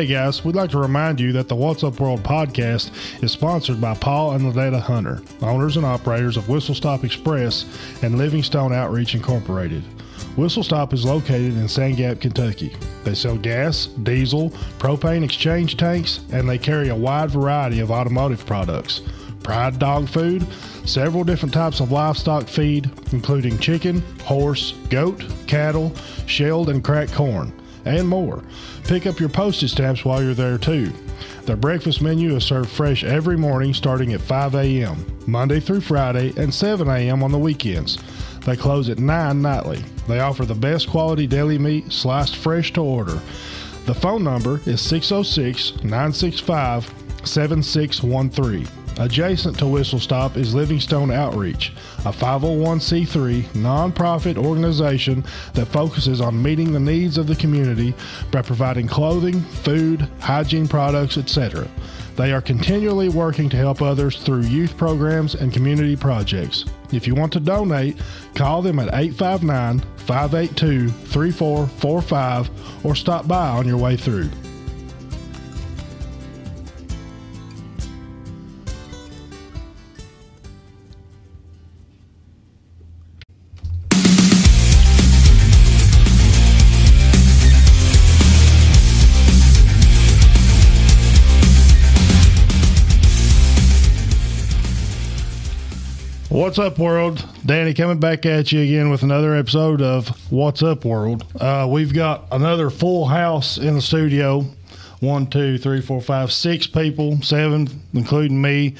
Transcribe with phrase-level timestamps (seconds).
[0.00, 2.90] Hey guys, we'd like to remind you that the What's Up World podcast
[3.22, 7.66] is sponsored by Paul and Ladetta Hunter, owners and operators of Whistle Stop Express
[8.02, 9.82] and Livingstone Outreach Incorporated.
[10.38, 12.74] Whistle Stop is located in Sand Gap, Kentucky.
[13.04, 18.46] They sell gas, diesel, propane exchange tanks, and they carry a wide variety of automotive
[18.46, 19.02] products.
[19.42, 20.46] Pride dog food,
[20.86, 25.94] several different types of livestock feed, including chicken, horse, goat, cattle,
[26.24, 27.52] shelled and cracked corn,
[27.84, 28.42] and more.
[28.84, 30.92] Pick up your postage stamps while you're there too.
[31.44, 36.32] Their breakfast menu is served fresh every morning starting at 5 a.m., Monday through Friday,
[36.36, 37.22] and 7 a.m.
[37.22, 37.98] on the weekends.
[38.46, 39.84] They close at 9 nightly.
[40.08, 43.20] They offer the best quality deli meat sliced fresh to order.
[43.86, 46.92] The phone number is 606 965
[47.24, 48.79] 7613.
[49.00, 56.70] Adjacent to Whistle Stop is Livingstone Outreach, a 501c3 nonprofit organization that focuses on meeting
[56.70, 57.94] the needs of the community
[58.30, 61.66] by providing clothing, food, hygiene products, etc.
[62.16, 66.66] They are continually working to help others through youth programs and community projects.
[66.92, 67.96] If you want to donate,
[68.34, 74.28] call them at 859 582 3445 or stop by on your way through.
[96.40, 97.22] What's up, world?
[97.44, 101.26] Danny coming back at you again with another episode of What's Up, World.
[101.38, 104.46] Uh, we've got another full house in the studio.
[105.00, 108.76] One, two, three, four, five, six people, seven, including me.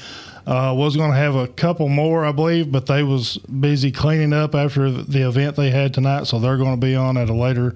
[0.47, 4.33] Uh, was going to have a couple more, I believe, but they was busy cleaning
[4.33, 7.35] up after the event they had tonight, so they're going to be on at a
[7.35, 7.75] later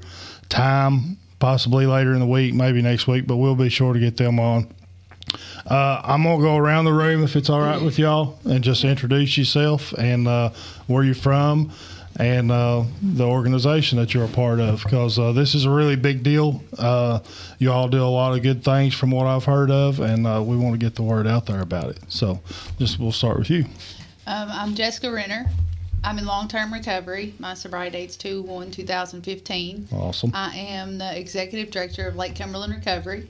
[0.49, 3.27] time, possibly later in the week, maybe next week.
[3.27, 4.67] But we'll be sure to get them on.
[5.65, 8.83] Uh, I'm gonna go around the room if it's all right with y'all, and just
[8.83, 10.51] introduce yourself and uh,
[10.87, 11.71] where you're from,
[12.17, 15.95] and uh, the organization that you're a part of, because uh, this is a really
[15.95, 16.61] big deal.
[16.77, 17.19] Uh,
[17.57, 20.41] you all do a lot of good things from what I've heard of, and uh,
[20.45, 21.99] we want to get the word out there about it.
[22.07, 22.39] So,
[22.77, 23.65] just we'll start with you.
[24.27, 25.47] Um, I'm Jessica Renner.
[26.03, 27.33] I'm in long-term recovery.
[27.39, 29.87] My sobriety date's 2 1 2015.
[29.91, 30.31] Awesome.
[30.35, 33.27] I am the executive director of Lake Cumberland Recovery.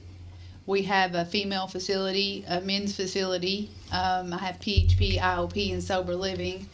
[0.67, 3.69] We have a female facility, a men's facility.
[3.91, 6.67] Um, I have PHP, IOP, and sober living.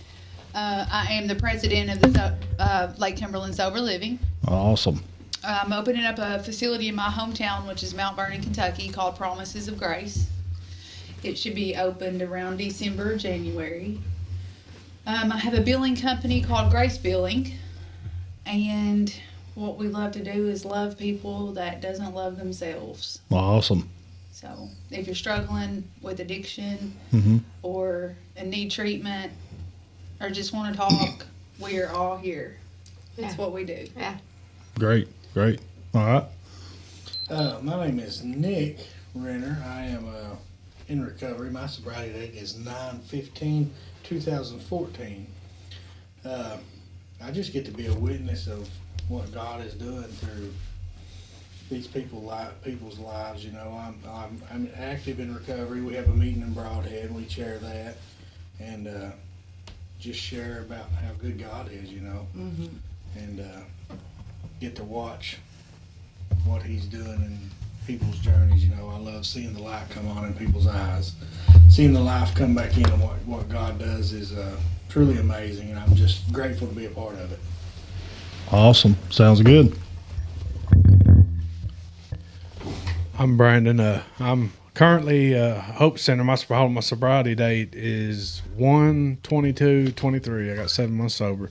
[0.56, 4.20] Uh, I am the president of the so- uh, Lake Cumberland Sober Living.
[4.48, 5.04] Awesome.
[5.44, 9.68] I'm opening up a facility in my hometown, which is Mount Vernon, Kentucky, called Promises
[9.68, 10.28] of Grace.
[11.24, 14.00] It should be opened around December or January.
[15.08, 17.54] Um, I have a billing company called Grace Billing,
[18.46, 19.14] and
[19.56, 23.20] what we love to do is love people that doesn't love themselves.
[23.32, 23.90] Awesome.
[24.32, 29.32] So if you're struggling with addiction hmm or in need treatment
[30.20, 31.26] or just want to talk,
[31.60, 32.58] we are all here.
[33.18, 33.42] That's Yeah.
[33.42, 33.88] what we do.
[33.98, 34.18] Yeah.
[34.80, 35.08] Great.
[35.34, 35.60] Great.
[35.94, 36.26] All right.
[37.30, 38.80] Uh, my name is Nick
[39.14, 39.62] Renner.
[39.66, 40.36] I am uh,
[40.88, 41.50] in recovery.
[41.52, 43.72] My sobriety date is 9 15
[44.04, 45.28] 2014.
[46.26, 46.58] Uh,
[47.24, 48.70] I just get to be a witness of
[49.12, 50.54] what God is doing through
[51.70, 53.44] these people li- people's lives.
[53.46, 55.82] You know, I'm, I'm, I'm active in recovery.
[55.82, 57.98] We have a meeting in Brodhead, we share that
[58.60, 59.12] and uh,
[60.00, 62.68] just share about how good God is, you know, Mm-hmm.
[63.18, 63.94] and uh,
[64.62, 65.38] get to watch
[66.46, 67.38] what he's doing in
[67.88, 68.64] people's journeys.
[68.64, 71.14] You know, I love seeing the light come on in people's eyes.
[71.70, 74.56] Seeing the life come back in and what, what God does is uh,
[74.90, 77.40] truly amazing, and I'm just grateful to be a part of it.
[78.52, 78.98] Awesome.
[79.10, 79.80] Sounds good.
[83.18, 83.80] I'm Brandon.
[83.80, 86.26] Uh, I'm currently uh, Hope Center.
[86.26, 86.36] My,
[86.68, 90.52] my sobriety date is 1 22 23.
[90.52, 91.50] I got seven months sober.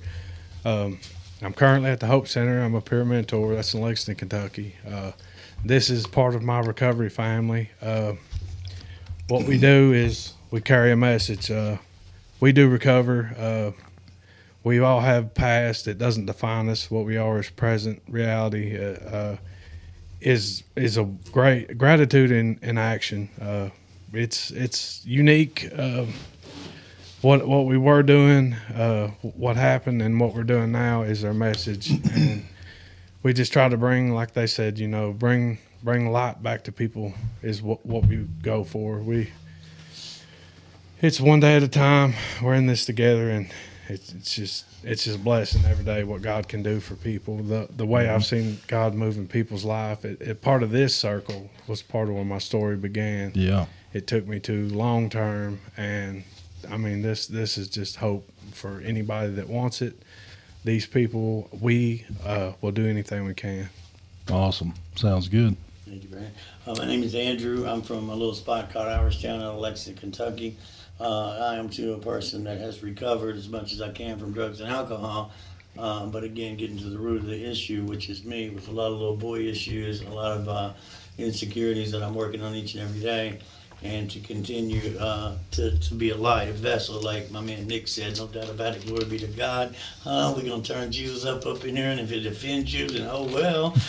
[0.67, 0.99] Um,
[1.41, 2.61] I'm currently at the Hope Center.
[2.61, 3.55] I'm a peer mentor.
[3.55, 4.75] That's in Lexington, Kentucky.
[4.87, 5.13] Uh,
[5.65, 7.71] this is part of my recovery family.
[7.81, 8.13] Uh,
[9.29, 11.51] what we do is we carry a message.
[11.51, 11.79] Uh,
[12.41, 13.73] we do recover.
[14.63, 15.89] We all have past.
[15.89, 16.91] It doesn't define us.
[16.91, 18.79] What we are is present reality.
[18.79, 19.37] Uh, uh,
[20.21, 23.31] is is a great gratitude in, in action.
[23.41, 23.71] Uh,
[24.13, 25.71] it's it's unique.
[25.77, 26.13] Um,
[27.23, 31.35] what what we were doing, uh, what happened, and what we're doing now is our
[31.35, 32.45] message, and
[33.23, 36.73] we just try to bring, like they said, you know, bring bring light back to
[36.73, 38.99] people is what what we go for.
[38.99, 39.33] We
[41.01, 42.15] it's one day at a time.
[42.43, 43.51] We're in this together, and
[43.91, 47.39] it's, it's just it's just a blessing every day what God can do for people.
[47.39, 50.05] The the way I've seen God move in people's life.
[50.05, 53.33] It, it part of this circle was part of when my story began.
[53.35, 53.67] Yeah.
[53.93, 56.25] It took me to long term, and
[56.71, 60.03] I mean this this is just hope for anybody that wants it.
[60.65, 63.71] These people, we uh, will do anything we can.
[64.31, 64.75] Awesome.
[64.95, 65.57] Sounds good.
[65.87, 66.31] Thank you, Brad.
[66.67, 67.67] Uh, my name is Andrew.
[67.67, 70.57] I'm from a little spot called Irishtown out of Lexington, Kentucky.
[71.01, 74.33] Uh, I am too a person that has recovered as much as I can from
[74.33, 75.33] drugs and alcohol.
[75.79, 78.73] Um, but again, getting to the root of the issue, which is me, with a
[78.73, 80.73] lot of little boy issues, a lot of uh,
[81.17, 83.39] insecurities that I'm working on each and every day,
[83.83, 87.89] and to continue uh, to, to be a light, a vessel, like my man Nick
[87.89, 88.85] said, no doubt about it.
[88.85, 89.75] Glory be to God.
[90.05, 93.09] Uh, we're gonna turn Jesus up up in here, and if it offends you, then
[93.11, 93.75] oh well.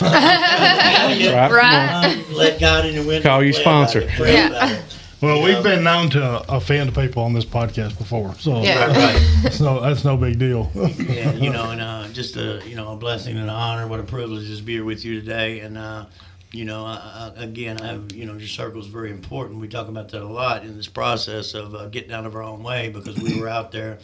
[1.12, 1.50] Right?
[1.50, 2.04] Right.
[2.04, 3.28] Um, let God in the window.
[3.28, 4.00] Call you pray about sponsor.
[4.00, 4.82] it, pray Yeah.
[5.22, 5.40] about it.
[5.40, 5.70] Well, You we've know?
[5.76, 8.86] been known to offend people on this podcast before, so Yeah.
[8.86, 9.40] Right, right.
[9.42, 10.70] that's no that's no big deal.
[10.74, 13.86] Yeah, you know, and uh, just a you know a blessing and an honor.
[13.86, 15.60] What a privilege to be here with you today.
[15.60, 16.06] And uh,
[16.52, 19.60] you know, I, I, again, I have you know your circle is very important.
[19.60, 22.42] We talk about that a lot in this process of uh, getting out of our
[22.42, 23.98] own way because we were out there.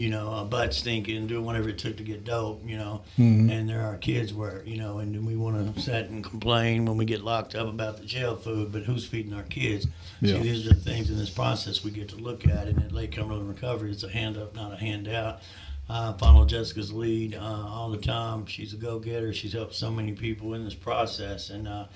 [0.00, 2.62] You know, uh, butt stinking, and doing whatever it took to get dope.
[2.66, 3.02] You know,
[3.50, 6.96] and there are kids where you know, and we want to sit and complain when
[6.96, 9.86] we get locked up about the jail food, but who's feeding our kids?
[10.22, 10.36] Yeah.
[10.36, 12.92] See, these are the things in this process we get to look at, and at
[12.92, 15.40] Lake Cumberland Recovery, it's a hand up, not a handout.
[15.90, 18.46] I follow Jessica's lead uh, all the time.
[18.46, 19.32] She's a go-getter.
[19.32, 21.86] She's helped so many people in this process, and uh,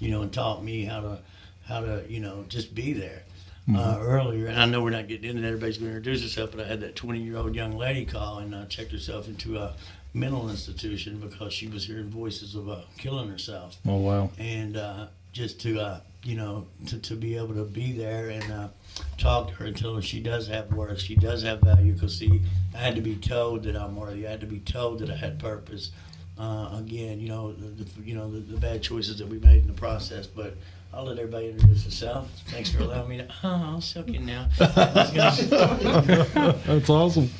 [0.00, 1.18] you know, and taught me how to
[1.68, 3.22] how to you know just be there.
[3.72, 5.46] Uh, earlier, and I know we're not getting into that.
[5.48, 8.66] Everybody's going to introduce herself, but I had that 20-year-old young lady call and uh,
[8.66, 9.74] checked herself into a
[10.12, 14.30] mental institution because she was hearing voices of uh, killing herself Oh wow.
[14.38, 18.52] and uh, just to uh, you know to, to be able to be there and
[18.52, 18.68] uh,
[19.16, 21.92] talk to her and tell her she does have worth, she does have value.
[21.94, 22.42] Because see,
[22.74, 24.26] I had to be told that I'm worthy.
[24.26, 25.92] I had to be told that I had purpose.
[26.38, 29.60] Uh, again, you know, the, the you know the, the bad choices that we made
[29.62, 30.56] in the process, but.
[30.94, 32.28] I'll let everybody introduce themselves.
[32.48, 33.26] Thanks for allowing me to.
[33.44, 34.48] Oh, I'll suck it now.
[34.60, 37.30] I was gonna- That's awesome.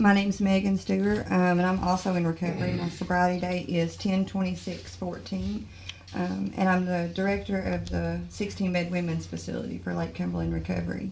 [0.00, 2.72] My name's Megan Stewart, um, and I'm also in recovery.
[2.72, 5.68] My sobriety date is 10 26 14.
[6.14, 11.10] Um, and I'm the director of the 16 bed women's facility for Lake Cumberland Recovery.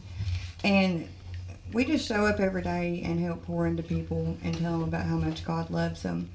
[0.64, 1.08] And
[1.72, 5.04] we just show up every day and help pour into people and tell them about
[5.04, 6.30] how much God loves them.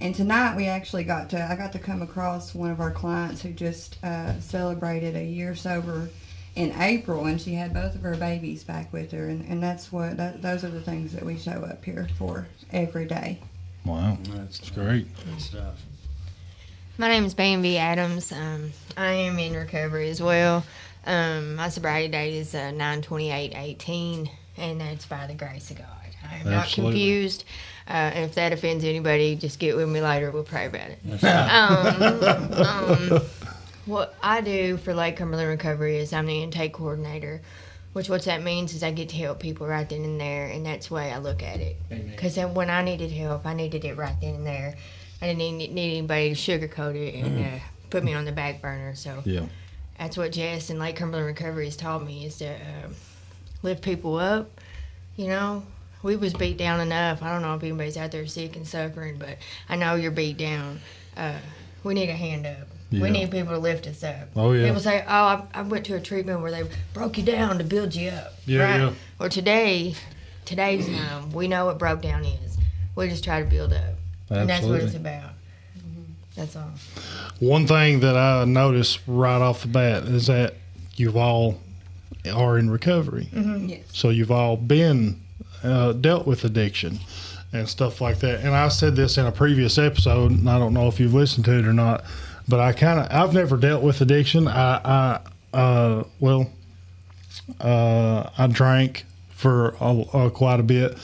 [0.00, 3.42] And tonight we actually got to, I got to come across one of our clients
[3.42, 6.10] who just uh, celebrated a year sober
[6.54, 9.90] in April, and she had both of her babies back with her, and, and that's
[9.90, 13.40] what that, those are the things that we show up here for every day.
[13.84, 14.18] Wow.
[14.30, 15.06] That's That's great.
[15.24, 15.82] good stuff.
[16.96, 18.30] My name is Bambi Adams.
[18.30, 20.64] Um, I am in recovery as well.
[21.06, 25.86] Um, my sobriety date is uh, 92818, and that's by the grace of God.
[26.30, 27.44] I am not confused.
[27.86, 30.30] Uh, and if that offends anybody, just get with me later.
[30.30, 31.24] We'll pray about it.
[31.24, 33.20] Um, um,
[33.86, 37.42] what I do for Lake Cumberland Recovery is I'm the intake coordinator,
[37.92, 40.64] which what that means is I get to help people right then and there, and
[40.64, 41.76] that's the way I look at it.
[41.90, 44.76] Because when I needed help, I needed it right then and there.
[45.20, 47.58] I didn't need, need anybody to sugarcoat it and uh,
[47.90, 48.94] put me on the back burner.
[48.94, 49.44] So Yeah.
[49.98, 52.88] that's what Jess and Lake Cumberland Recovery has taught me is to uh,
[53.62, 54.60] lift people up.
[55.16, 55.62] You know,
[56.04, 57.22] we was beat down enough.
[57.22, 60.36] I don't know if anybody's out there sick and suffering, but I know you're beat
[60.36, 60.80] down.
[61.16, 61.38] Uh,
[61.82, 62.68] we need a hand up.
[62.90, 63.02] Yeah.
[63.02, 64.28] We need people to lift us up.
[64.36, 64.66] Oh, yeah.
[64.66, 66.62] People say, "Oh, I, I went to a treatment where they
[66.92, 68.80] broke you down to build you up." Yeah, right?
[68.80, 68.92] yeah.
[69.18, 69.94] Or today,
[70.44, 72.58] today's time, we know what broke down is.
[72.94, 73.80] We just try to build up,
[74.30, 74.40] Absolutely.
[74.40, 75.10] and that's what it's Absolutely.
[75.10, 75.30] about.
[75.78, 76.02] Mm-hmm.
[76.36, 76.70] That's all.
[77.40, 80.54] One thing that I noticed right off the bat is that
[80.94, 81.58] you've all
[82.32, 83.28] are in recovery.
[83.32, 83.68] Mm-hmm.
[83.70, 83.84] Yes.
[83.92, 85.23] So you've all been
[85.64, 86.98] uh, dealt with addiction
[87.52, 88.40] and stuff like that.
[88.40, 91.44] And I said this in a previous episode, and I don't know if you've listened
[91.46, 92.04] to it or not,
[92.48, 94.48] but I kind of I've never dealt with addiction.
[94.48, 96.50] I, I uh, well,
[97.60, 100.96] uh, I drank for a, uh, quite a bit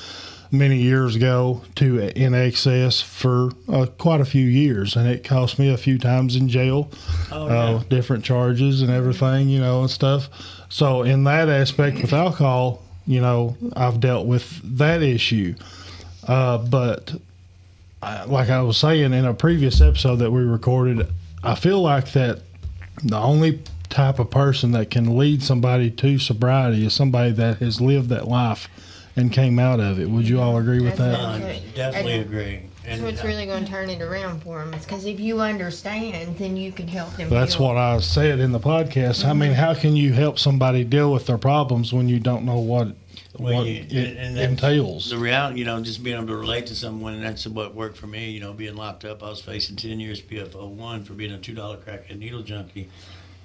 [0.52, 5.58] many years ago to in excess for uh, quite a few years, and it cost
[5.58, 6.90] me a few times in jail
[7.30, 7.48] Oh, uh,
[7.78, 7.82] yeah.
[7.88, 10.28] different charges and everything, you know, and stuff.
[10.68, 15.56] So in that aspect with alcohol, you know, I've dealt with that issue.
[16.28, 17.12] Uh, but
[18.00, 21.08] I, like I was saying in a previous episode that we recorded,
[21.42, 22.42] I feel like that
[23.02, 27.80] the only type of person that can lead somebody to sobriety is somebody that has
[27.80, 28.68] lived that life
[29.16, 30.08] and came out of it.
[30.08, 31.40] Would you all agree with That's that?
[31.40, 31.62] it.
[31.72, 32.62] Uh, definitely And- agree.
[32.86, 34.72] That's what's uh, really going to turn it around for them.
[34.72, 37.28] Is because if you understand, then you can help them.
[37.28, 37.66] That's heal.
[37.68, 39.24] what I said in the podcast.
[39.24, 42.58] I mean, how can you help somebody deal with their problems when you don't know
[42.58, 42.96] what
[43.38, 45.10] Well, what yeah, it and entails.
[45.10, 47.96] The reality, you know, just being able to relate to someone, and that's what worked
[47.96, 48.30] for me.
[48.30, 51.38] You know, being locked up, I was facing ten years PFO one for being a
[51.38, 52.88] two dollar crackhead needle junkie,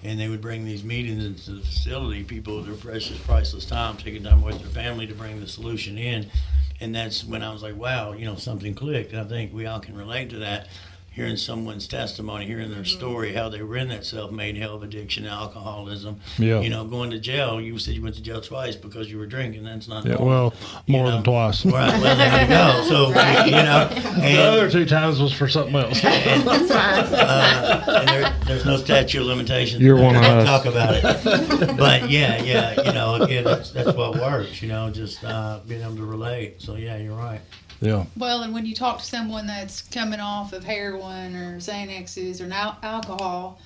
[0.04, 2.24] and they would bring these meetings into the facility.
[2.24, 6.00] People with their precious, priceless time, taking time with their family to bring the solution
[6.00, 6.32] in,
[6.82, 9.12] and that's when I was like, wow, you know, something clicked.
[9.12, 10.68] And I think we all can relate to that.
[11.16, 15.26] Hearing someone's testimony, hearing their story, how they were in that self-made hell of addiction,
[15.26, 16.20] alcoholism.
[16.38, 16.60] Yeah.
[16.60, 17.62] You know, going to jail.
[17.62, 19.64] You said you went to jail twice because you were drinking.
[19.64, 20.28] That's not Yeah, normal.
[20.28, 20.54] well,
[20.88, 21.24] more You than know?
[21.24, 21.66] twice.
[21.66, 22.84] Right, well, there you go.
[22.90, 23.08] So,
[23.46, 23.88] you know,
[24.20, 26.02] The other two times was for something else.
[26.02, 27.20] That's fine.
[27.20, 29.82] uh, and there, there's no statute of limitations.
[29.82, 30.46] You're one of Don't us.
[30.46, 31.78] Talk about it.
[31.78, 35.82] But yeah, yeah, you know, again, that's, that's what works, you know, just uh, being
[35.82, 36.62] able to relate.
[36.62, 37.40] So, yeah, you're right.
[37.82, 42.42] Yeah, Well, and when you talk to someone that's coming off of heroin or Xanaxes
[42.42, 43.60] or now alcohol,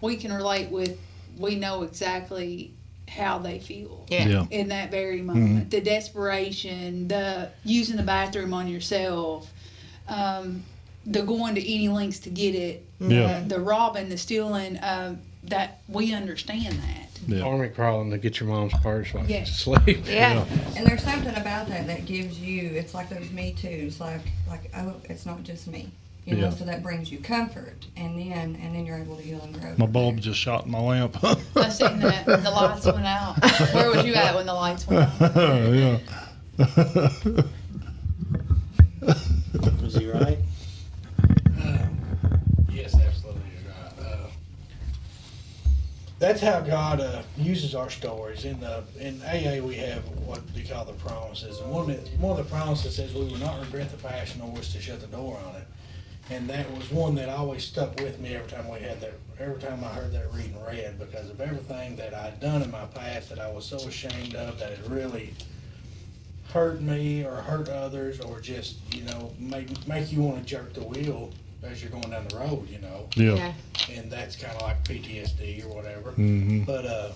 [0.00, 0.98] we can relate with,
[1.38, 2.72] we know exactly
[3.08, 4.26] how they feel Yeah.
[4.28, 5.70] yeah, in that very moment.
[5.70, 9.50] The desperation, the using the bathroom on yourself,
[10.08, 10.64] um,
[11.06, 13.24] the going to any lengths to get it, Yeah.
[13.24, 14.78] uh, the robbing, the stealing.
[14.82, 17.13] Um, that we understand that.
[17.26, 17.42] Yeah.
[17.42, 19.44] Army crawling to get your mom's purse while Yeah.
[19.44, 20.04] she's asleep.
[20.06, 20.44] Yeah.
[20.76, 22.70] And there's something about that that gives you.
[22.70, 24.00] It's like those me too's.
[24.00, 25.90] Like like oh, it's not just me.
[26.26, 26.50] You know, Yeah.
[26.50, 29.70] so that brings you comfort, and then and then you're able to heal and grow.
[29.72, 30.22] My from bulb there.
[30.22, 31.18] just shot in my lamp.
[31.56, 33.34] I seen that the lights went out.
[33.74, 35.74] Where was you at when the lights went out?
[35.74, 35.98] yeah.
[39.82, 40.38] Was he right?
[42.70, 43.92] Yes, absolutely, you're right.
[44.00, 44.28] Uh,
[46.24, 48.46] that's how God uh, uses our stories.
[48.46, 52.10] In the in AA, we have what we call the promises, and one of the,
[52.16, 55.00] one of the promises says we will not regret the past nor wish to shut
[55.00, 55.66] the door on it.
[56.30, 59.12] And that was one that always stuck with me every time we had that.
[59.38, 62.86] Every time I heard that reading read, because of everything that I'd done in my
[62.86, 65.34] past that I was so ashamed of that it really
[66.52, 70.72] hurt me or hurt others or just you know make make you want to jerk
[70.72, 71.32] the wheel
[71.70, 72.68] as you're going down the road.
[72.68, 73.34] You know Yeah.
[73.34, 73.52] Yeah.
[73.92, 76.10] and that's kind of like PTSD or whatever.
[76.12, 77.12] hmm But uh,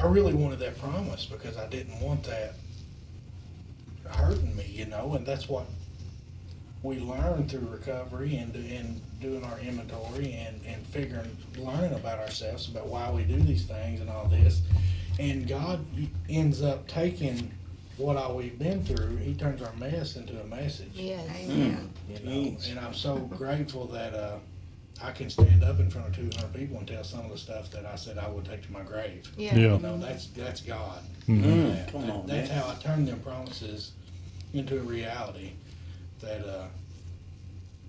[0.00, 2.54] I really wanted that promise because I didn't want that
[4.06, 5.66] hurting me, you know, and that's what
[6.82, 12.68] we learn through recovery and and doing our inventory and and figuring, learning about ourselves,
[12.68, 14.62] about why we do these things and all this.
[15.18, 15.84] And God
[16.28, 17.52] ends up taking
[17.96, 19.16] what all we've been through.
[19.16, 21.28] He turns our mess into a message Yes.
[21.30, 21.90] Amen.
[22.08, 22.56] you know.
[22.68, 24.38] And I'm so grateful that uh,
[25.02, 27.70] I can stand up in front of 200 people and tell some of the stuff
[27.70, 29.30] that I said I would take to my grave.
[29.36, 29.54] Yeah.
[29.56, 29.74] Yeah.
[29.74, 31.00] You know, that's that's God.
[31.28, 31.42] Mhm.
[31.42, 32.58] Mm, That- come that- on, that's man.
[32.58, 33.92] how I turn them promises
[34.52, 35.52] into a reality.
[36.20, 36.66] That uh,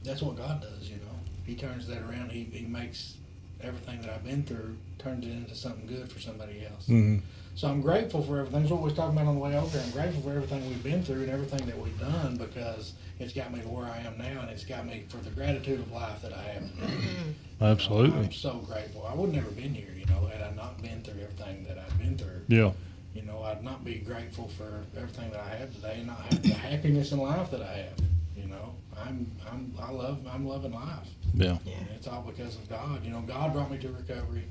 [0.03, 0.89] that's what God does.
[0.89, 2.31] You know, He turns that around.
[2.31, 3.15] He He makes
[3.61, 6.85] everything that I've been through turns it into something good for somebody else.
[6.87, 7.17] hmm
[7.55, 8.61] So I'm grateful for everything.
[8.61, 9.81] That's what we was talking about on the way over here.
[9.85, 13.53] I'm grateful for everything we've been through and everything that we've done because it's got
[13.53, 16.21] me to where I am now and it's got me for the gratitude of life
[16.21, 16.83] that I have mm-hmm.
[16.83, 16.97] mm-hmm.
[16.97, 17.35] today.
[17.61, 18.31] I'm Absolutely.
[18.33, 19.07] so grateful.
[19.09, 21.97] I would never been here, you know, had I not been through everything that I've
[21.97, 22.41] been through.
[22.49, 22.73] Yeah.
[23.13, 26.43] You know, I'd not be grateful for everything that I have today and not have
[26.43, 27.99] the happiness in life that I have.
[28.35, 31.07] You know, I'm I'm I love I'm loving life.
[31.33, 31.57] Yeah.
[31.65, 33.05] And it's all because of God.
[33.05, 34.43] You know, God brought me to recovery.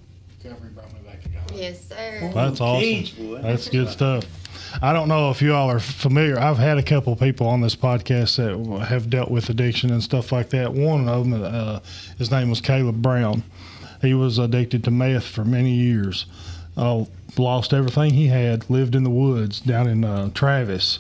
[0.45, 1.51] Recovery brought me back to God.
[1.55, 2.31] Yes, sir.
[2.35, 2.81] That's awesome.
[2.81, 3.41] Teach, boy.
[3.41, 4.25] That's good stuff.
[4.83, 6.39] I don't know if you all are familiar.
[6.39, 10.33] I've had a couple people on this podcast that have dealt with addiction and stuff
[10.33, 10.73] like that.
[10.75, 11.81] One of them, uh,
[12.19, 13.43] his name was Caleb Brown.
[14.03, 16.27] He was addicted to meth for many years.
[16.77, 17.05] Uh,
[17.39, 18.69] lost everything he had.
[18.69, 20.99] Lived in the woods down in uh, Travis,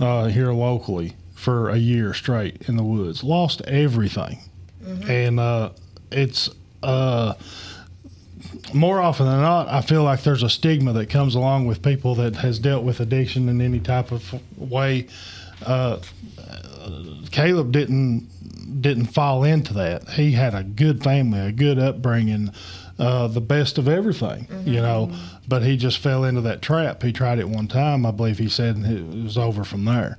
[0.00, 3.22] uh, here locally, for a year straight in the woods.
[3.22, 4.40] Lost everything,
[5.08, 5.70] and uh,
[6.10, 6.50] it's.
[8.72, 12.14] More often than not, I feel like there's a stigma that comes along with people
[12.16, 15.06] that has dealt with addiction in any type of way.
[15.64, 15.98] Uh,
[17.30, 18.28] Caleb didn't
[18.80, 20.08] didn't fall into that.
[20.10, 22.50] He had a good family, a good upbringing,
[22.98, 25.12] uh, the best of everything, you know.
[25.46, 27.02] But he just fell into that trap.
[27.02, 30.18] He tried it one time, I believe he said, and it was over from there.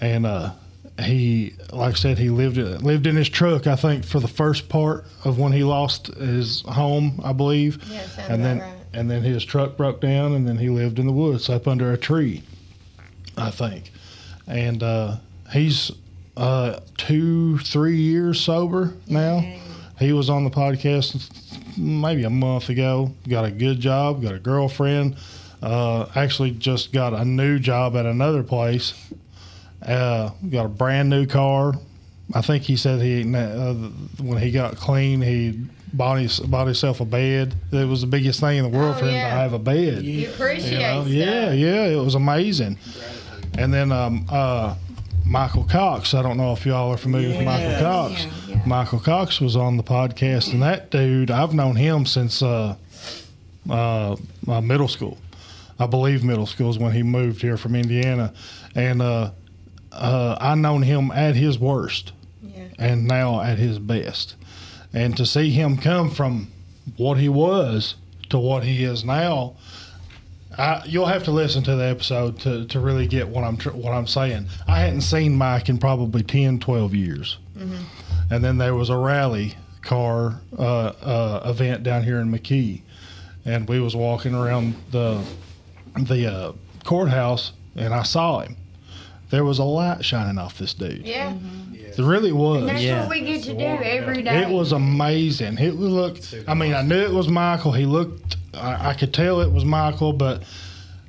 [0.00, 0.52] And uh,
[0.98, 3.66] he, like I said, he lived lived in his truck.
[3.66, 7.82] I think for the first part of when he lost his home, I believe.
[7.90, 8.74] Yeah, and then right.
[8.92, 11.92] and then his truck broke down, and then he lived in the woods up under
[11.92, 12.42] a tree.
[13.36, 13.92] I think,
[14.48, 15.16] and uh,
[15.52, 15.92] he's
[16.36, 19.40] uh, two, three years sober now.
[19.98, 21.30] He was on the podcast
[21.76, 23.12] maybe a month ago.
[23.28, 24.22] Got a good job.
[24.22, 25.16] Got a girlfriend.
[25.60, 28.94] Uh, actually, just got a new job at another place.
[29.82, 31.72] Uh, got a brand new car.
[32.34, 33.74] I think he said he uh,
[34.20, 37.54] when he got clean, he bought, his, bought himself a bed.
[37.72, 39.24] It was the biggest thing in the world Oh, for him yeah.
[39.30, 40.02] to have a bed.
[40.02, 40.28] You Yeah.
[40.28, 41.04] appreciate You know?
[41.06, 42.76] Yeah, yeah, it was amazing.
[43.56, 44.74] And then um, uh,
[45.24, 46.12] Michael Cox.
[46.12, 48.24] I don't know if y'all are familiar with Michael Cox.
[48.24, 48.62] Yeah, yeah.
[48.66, 52.76] Michael Cox was on the podcast, and that dude, I've known him since uh,
[53.70, 54.16] uh,
[54.46, 55.18] uh, middle school.
[55.78, 58.32] I believe middle school is when he moved here from Indiana,
[58.74, 59.30] and uh,
[59.98, 62.12] uh, I known him at his worst,
[62.42, 62.64] Yeah.
[62.78, 64.34] and now at his best.
[64.92, 66.48] And to see him come from
[66.96, 67.96] what he was
[68.30, 69.54] to what he is now,
[70.56, 73.70] I, you'll have to listen to the episode to, to really get what I'm tr-
[73.70, 74.46] what I'm saying.
[74.66, 77.38] I hadn't seen Mike in probably 10, 12 years,
[78.30, 82.82] and then there was a rally car uh, uh, event down here in McKee,
[83.44, 85.22] and we was walking around the
[85.96, 86.52] the uh,
[86.84, 88.56] courthouse, and I saw him.
[89.30, 91.06] There was a light shining off this dude.
[91.06, 91.34] Yeah.
[91.96, 92.60] There really was.
[92.60, 93.00] And that's Yeah.
[93.00, 94.42] what we get to do every day.
[94.42, 95.58] It was amazing.
[95.58, 96.34] It looked.
[96.46, 97.72] I mean, I knew it was Michael.
[97.72, 98.36] He looked.
[98.54, 100.42] I, I could tell it was Michael, but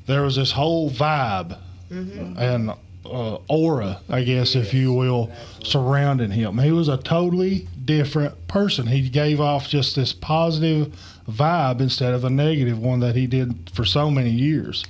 [0.07, 1.57] there was this whole vibe
[1.91, 2.71] and
[3.05, 5.31] uh, aura, I guess, if you will,
[5.63, 6.57] surrounding him.
[6.59, 8.87] He was a totally different person.
[8.87, 10.95] He gave off just this positive
[11.27, 14.83] vibe instead of a negative one that he did for so many years.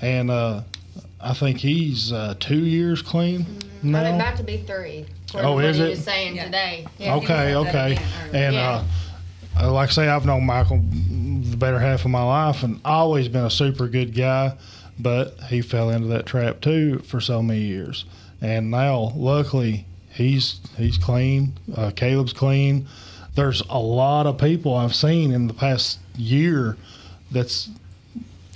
[0.00, 0.62] And uh,
[1.22, 3.46] I think he's uh, two years clean
[3.82, 4.14] I'm now.
[4.16, 5.06] about to be three.
[5.28, 5.90] according Oh, to what is he it?
[5.90, 6.44] was saying Yeah.
[6.46, 6.86] today.
[6.98, 7.14] Yeah.
[7.16, 8.02] Okay, was at that okay.
[8.32, 8.82] And Yeah.
[9.58, 12.80] uh, uh, like I say, I've known Michael the better half of my life, and
[12.84, 14.54] always been a super good guy.
[14.98, 18.04] But he fell into that trap too for so many years,
[18.42, 21.54] and now luckily he's he's clean.
[21.74, 22.86] Uh, Caleb's clean.
[23.34, 26.76] There's a lot of people I've seen in the past year
[27.30, 27.70] that's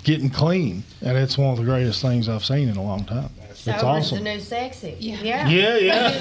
[0.04, 3.30] getting clean, and it's one of the greatest things I've seen in a long time.
[3.54, 4.94] So it's the new sexy.
[5.00, 5.23] Yeah.
[5.23, 5.49] Yeah.
[5.49, 6.20] Yeah, yeah,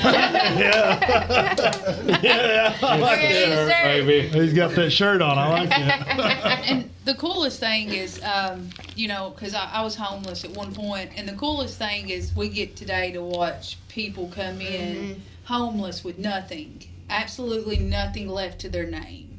[2.21, 2.77] yeah, yeah.
[2.81, 3.67] I like Yeah, that.
[3.69, 3.83] sir.
[4.05, 4.27] Baby.
[4.29, 5.37] He's got that shirt on.
[5.37, 6.63] I like that.
[6.69, 10.73] and the coolest thing is, um, you know, because I, I was homeless at one
[10.73, 16.01] point, and the coolest thing is we get today to watch people come in homeless
[16.05, 19.37] with nothing, absolutely nothing left to their name,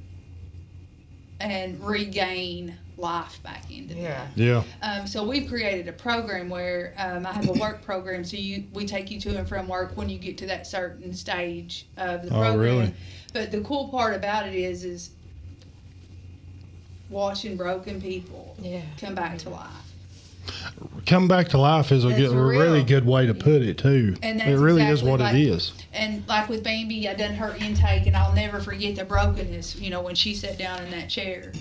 [1.40, 4.02] and regain life back into them.
[4.04, 4.26] Yeah.
[4.36, 4.62] Yeah.
[4.82, 8.25] Um, so we've created a program where um, I have a work program.
[8.25, 11.12] So you we take you to and from work when you get to that certain
[11.14, 12.58] stage of the Oh, program.
[12.58, 12.95] really?
[13.32, 15.10] But the cool part about it is is
[17.10, 18.82] watching broken people Yeah.
[18.99, 19.71] come back to life.
[21.06, 24.14] Come back to life is a good, a really good way to put it too.
[24.23, 25.73] And it that's really is what like- it is.
[25.92, 29.76] And like with Bambi, I done her intake, and I'll never forget the brokenness.
[29.76, 31.52] You know when she sat down in that chair,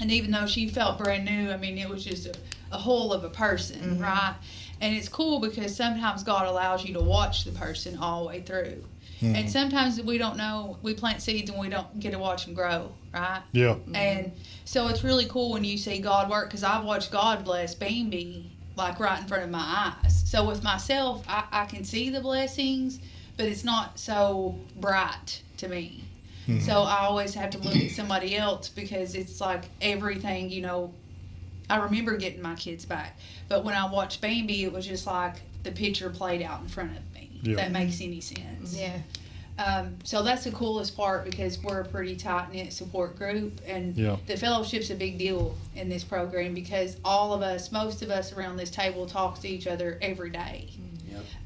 [0.00, 2.34] and even though she felt brand new, I mean it was just a,
[2.72, 4.02] a whole of a person, mm-hmm.
[4.02, 4.34] right?
[4.80, 8.40] And it's cool because sometimes God allows you to watch the person all the way
[8.40, 8.82] through.
[9.20, 9.36] Hmm.
[9.36, 10.78] And sometimes we don't know.
[10.82, 13.42] We plant seeds and we don't get to watch them grow, right?
[13.52, 13.74] Yeah.
[13.74, 13.94] Mm-hmm.
[13.94, 14.32] And
[14.64, 18.50] so it's really cool when you see God work because I've watched God bless Bambi
[18.76, 20.22] like right in front of my eyes.
[20.24, 22.98] So with myself, I, I can see the blessings,
[23.36, 26.04] but it's not so bright to me.
[26.60, 30.92] So I always have to look at somebody else because it's like everything, you know.
[31.68, 33.16] I remember getting my kids back,
[33.48, 36.96] but when I watched Bambi, it was just like the picture played out in front
[36.96, 37.30] of me.
[37.42, 37.50] Yeah.
[37.52, 38.76] If that makes any sense.
[38.76, 38.98] Yeah.
[39.64, 43.94] Um, so that's the coolest part because we're a pretty tight knit support group, and
[43.96, 44.16] Yeah.
[44.26, 48.32] the fellowship's a big deal in this program because all of us, most of us
[48.32, 50.70] around this table, talk to each other every day.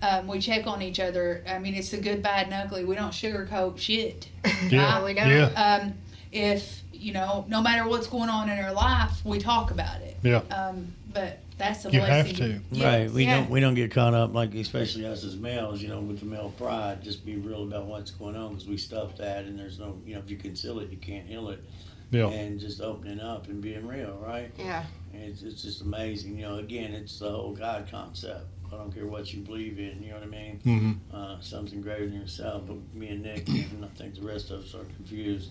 [0.02, 0.12] Yep.
[0.12, 1.42] Um, we check on each other.
[1.48, 2.84] I mean, it's the good, bad, and ugly.
[2.84, 4.28] We don't sugarcoat shit.
[4.70, 5.04] Yeah.
[5.04, 5.28] we don't.
[5.30, 5.46] Yeah.
[5.82, 5.94] Um,
[6.32, 10.16] if you know, no matter what's going on in our life, we talk about it.
[10.22, 10.38] Yeah.
[10.50, 12.36] Um, but that's a You have blessing.
[12.36, 12.60] to.
[12.72, 12.86] Yeah.
[12.88, 13.10] Right.
[13.10, 13.36] We Yeah.
[13.40, 16.26] don't we don't get caught up like especially us as males, you know, with the
[16.26, 17.02] male pride.
[17.02, 20.14] Just be real about what's going on because we stuff that, and there's no, you
[20.14, 21.62] know, if you conceal it, you can't heal it.
[22.10, 22.28] Yeah.
[22.28, 24.50] And just opening up and being real, right?
[24.58, 24.84] Yeah.
[25.12, 26.38] And it's, it's just amazing.
[26.38, 28.46] You know, again, it's the whole God concept.
[28.72, 30.02] I don't care what you believe in.
[30.02, 30.60] You know what I mean?
[30.62, 32.64] hmm uh, something greater than yourself.
[32.66, 35.50] But me and Nick, and I think the rest of us are confused.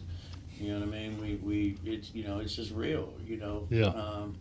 [0.59, 1.21] You know what I mean?
[1.21, 3.13] We, we it's you know it's just real.
[3.25, 3.67] You know.
[3.69, 3.87] Yeah.
[3.87, 4.35] Um,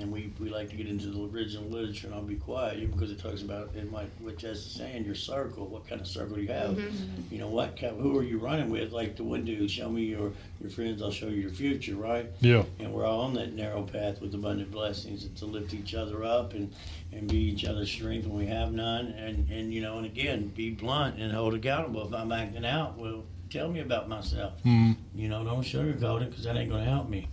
[0.00, 2.90] and we, we like to get into the original literature, and I'll be quiet even
[2.92, 5.66] because it talks about it might, which as the saying, your circle.
[5.66, 6.72] What kind of circle do you have?
[6.72, 7.32] Mm-hmm.
[7.32, 7.78] You know what?
[7.78, 8.92] Kind, who are you running with?
[8.92, 12.26] Like the one dude, show me your your friends, I'll show you your future, right?
[12.40, 12.64] Yeah.
[12.78, 16.24] and we're all on that narrow path with abundant blessings and to lift each other
[16.24, 16.72] up and,
[17.12, 20.48] and be each other's strength when we have none and, and you know and again
[20.48, 23.24] be blunt and hold accountable if i'm acting out well
[23.54, 26.90] tell me about myself hmm you know don't sugarcoat it because that ain't going to
[26.90, 27.28] help me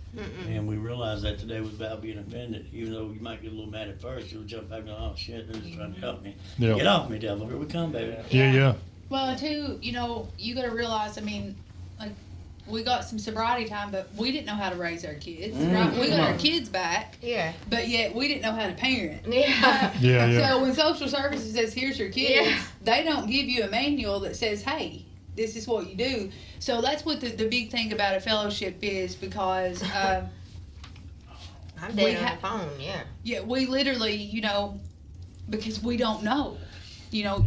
[0.48, 3.70] and we realized that today without being offended even though you might get a little
[3.70, 6.22] mad at first you'll jump back and go oh shit they're just trying to help
[6.22, 6.74] me Yeah.
[6.74, 8.52] get off me devil here we come baby Yeah.
[8.52, 8.74] Yeah.
[9.08, 11.18] Well, too, you know, you got to realize.
[11.18, 11.54] I mean,
[12.00, 12.12] like
[12.66, 15.54] we got some sobriety time, but we didn't know how to raise our kids.
[15.54, 15.74] Mm.
[15.74, 16.00] Right?
[16.00, 17.52] We got our kids back, Yeah.
[17.68, 19.26] but yet we didn't know how to parent.
[19.26, 19.92] Yeah.
[20.00, 20.48] Yeah, yeah.
[20.48, 22.62] So when social services says, "Here's your kids," Yeah.
[22.84, 25.04] they don't give you a manual that says, "Hey,
[25.36, 28.78] this is what you do." So that's what the, the big thing about a fellowship
[28.82, 30.28] is because, um,
[31.80, 32.80] I'm We dead on ha- the phone.
[32.80, 33.02] Yeah.
[33.22, 34.80] yeah, we literally, you know,
[35.50, 36.56] because we don't know,
[37.10, 37.44] you know,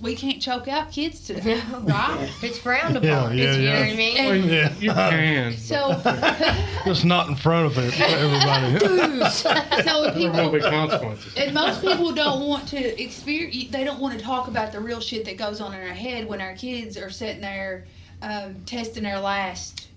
[0.00, 1.78] we can't choke out kids today, No.
[1.86, 2.30] right?
[2.42, 3.08] It's frowned upon.
[3.08, 3.80] Yeah, yeah, It's- you know yeah.
[3.80, 4.16] what I mean?
[4.16, 4.72] And Yeah.
[4.78, 5.56] You can.
[5.56, 9.30] so, Just not in front of it, everybody.
[9.30, 11.34] so people will be consequences.
[11.36, 13.70] And most people don't want to experience.
[13.72, 16.28] They don't want to talk about the real shit that goes on in our head
[16.28, 17.86] when our kids are sitting there
[18.22, 19.88] um, testing their last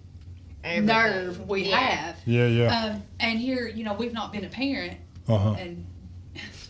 [0.63, 0.85] Everything.
[0.87, 1.77] nerve we Yeah.
[1.77, 2.15] have.
[2.25, 2.85] Yeah, yeah.
[2.85, 5.55] Um, and here, you know, we've not been a parent, Uh huh.
[5.59, 5.85] and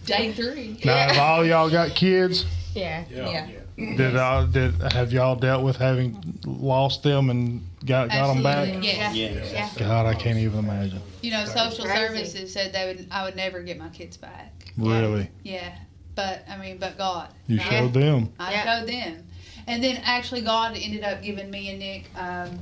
[0.06, 0.78] day three.
[0.84, 2.46] Now, have all y'all got kids?
[2.74, 3.04] Yeah.
[3.10, 3.48] Yeah.
[3.78, 8.68] Did uh, did have y'all dealt with having lost them and got got them back?
[8.68, 9.16] Absolutely, Yes.
[9.16, 9.44] Yeah.
[9.52, 9.70] Yeah.
[9.78, 11.02] God, I can't even imagine.
[11.22, 12.00] You know, social Crazy.
[12.08, 13.08] services said they would.
[13.12, 14.54] I would never get my kids back.
[14.78, 15.74] Really, Yeah,
[16.16, 17.30] but I mean, but God.
[17.48, 18.32] you I- showed them.
[18.40, 18.80] I Yeah.
[18.80, 19.24] showed them.
[19.68, 22.60] And then actually, God ended up giving me and Nick, um,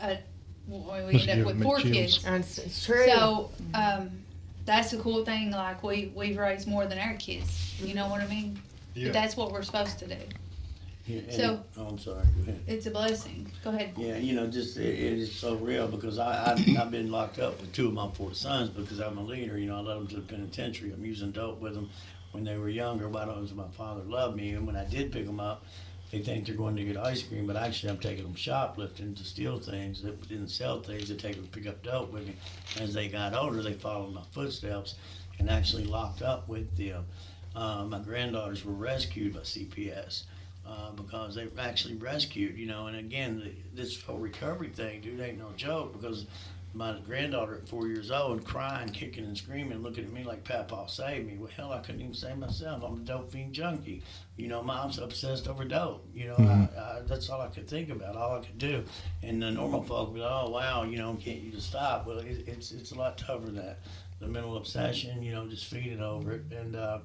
[0.00, 0.18] a,
[0.66, 1.92] well, we Just ended up with me four chills.
[1.94, 2.24] kids.
[2.24, 3.06] And It's, it's true.
[3.06, 4.10] So, um,
[4.64, 5.50] that's the cool thing.
[5.50, 7.74] Like, we, we've raised more than our kids.
[7.82, 8.58] You know what I mean?
[9.06, 10.16] But that's what we're supposed to do.
[11.06, 12.24] Yeah, and So- it- oh, I'm sorry.
[12.36, 12.60] Go ahead.
[12.66, 13.50] It's a blessing.
[13.64, 13.92] Go ahead.
[13.96, 17.38] Yeah, you know, just it, it is so real because I, I I've been locked
[17.38, 19.58] up with two of my four sons because I'm a leader.
[19.58, 20.92] You know, I led them to the penitentiary.
[20.92, 21.88] I'm using dope with them
[22.32, 23.08] when they were younger.
[23.08, 25.64] Why don't my father love me, and when I did pick them up,
[26.10, 29.24] they think they're going to get ice cream, but actually I'm taking them shoplifting to
[29.24, 31.08] steal things that didn't sell things.
[31.08, 32.34] They take them to pick up dope with me.
[32.80, 34.94] As they got older, they followed my footsteps
[35.38, 37.04] and actually locked up with them.
[37.04, 37.27] Uh,
[37.58, 40.24] my granddaughters were rescued by CPS
[40.66, 42.86] uh, because they were actually rescued, you know.
[42.86, 46.26] And again, the, this whole recovery thing, dude, ain't no joke because
[46.74, 50.84] my granddaughter at four years old crying, kicking and screaming, looking at me like Papa
[50.88, 51.36] saved me.
[51.38, 52.82] Well, hell, I couldn't even save myself.
[52.84, 54.02] I'm a dope fiend junkie.
[54.36, 56.06] You know, mom's obsessed over dope.
[56.14, 58.84] You know, I, I, that's all I could think about, all I could do.
[59.22, 62.06] And the normal folk would oh, wow, you know, can't you just stop?
[62.06, 63.78] Well, it, it's, it's a lot tougher than that.
[64.20, 66.42] The mental obsession, you know, just feeding over it.
[66.52, 66.98] And, uh,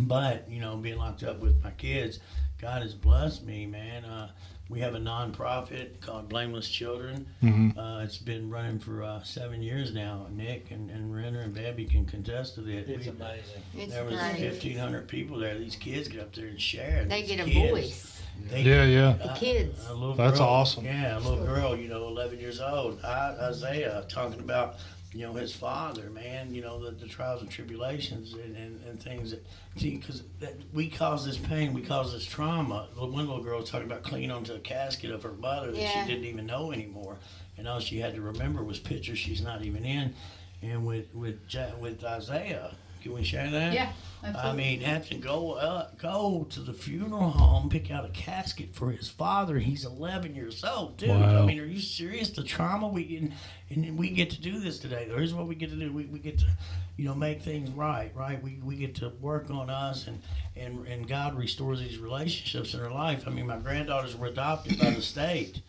[0.00, 2.20] but, you know, being locked up with my kids,
[2.60, 4.04] God has blessed me, man.
[4.04, 4.30] Uh,
[4.68, 7.26] we have a nonprofit called Blameless Children.
[7.42, 7.76] Mhm.
[7.78, 10.26] Uh, it's been running for uh, seven years now.
[10.30, 12.88] Nick and, and Renner and Bambi can contest to it.
[12.88, 13.62] It's We- amazing.
[13.76, 14.40] it's there was great.
[14.42, 15.56] 1,500 people there.
[15.58, 17.04] These kids get up there and share.
[17.06, 18.22] They These get a kids, voice.
[18.50, 19.12] They, Yeah, yeah.
[19.14, 19.86] The kids.
[19.88, 20.84] a little That's girl, awesome.
[20.84, 23.02] Yeah, a little girl, you know, 11 years old.
[23.04, 24.76] I, Isaiah talking about,
[25.18, 29.02] you know, his father, man, you know, the, the trials and tribulations and, and, and
[29.02, 29.44] things that,
[29.76, 30.22] see, because
[30.72, 32.86] we cause this pain, we cause this trauma.
[32.96, 36.04] One little girl was talking about clinging onto a casket of her mother that Yeah.
[36.04, 37.16] she didn't even know anymore.
[37.56, 40.14] And all she had to remember was pictures she's not even in.
[40.62, 41.40] And with, with,
[41.80, 43.72] with Isaiah, can we share that?
[43.72, 43.90] Yeah,
[44.22, 48.74] I mean, have to go uh, go to the funeral home, pick out a casket
[48.74, 49.58] for his father.
[49.58, 51.10] He's 11 years old, dude.
[51.10, 51.42] Wow.
[51.42, 52.30] I mean, are you serious?
[52.30, 55.06] The trauma we and, and we get to do this today.
[55.08, 55.92] Here's what we get to do.
[55.92, 56.46] We, we get to,
[56.96, 58.42] you know, make things right, right?
[58.42, 60.20] We, we get to work on us, and,
[60.56, 63.24] and and God restores these relationships in our life.
[63.26, 65.62] I mean, my granddaughters were adopted by the state,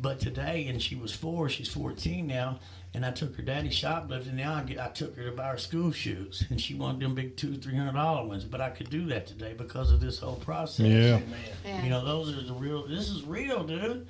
[0.00, 1.48] but today, and she was four.
[1.48, 2.60] She's 14 now.
[2.94, 4.36] And I took her daddy shoplifting.
[4.36, 7.14] Now I, get, I took her to buy her school shoes, and she wanted them
[7.14, 8.44] big two, three hundred dollar ones.
[8.44, 10.86] But I could do that today because of this whole process.
[10.86, 11.14] Yeah.
[11.16, 11.26] Amen.
[11.64, 11.82] Yeah.
[11.84, 12.86] You know, those are the real.
[12.86, 14.06] This is real, dude.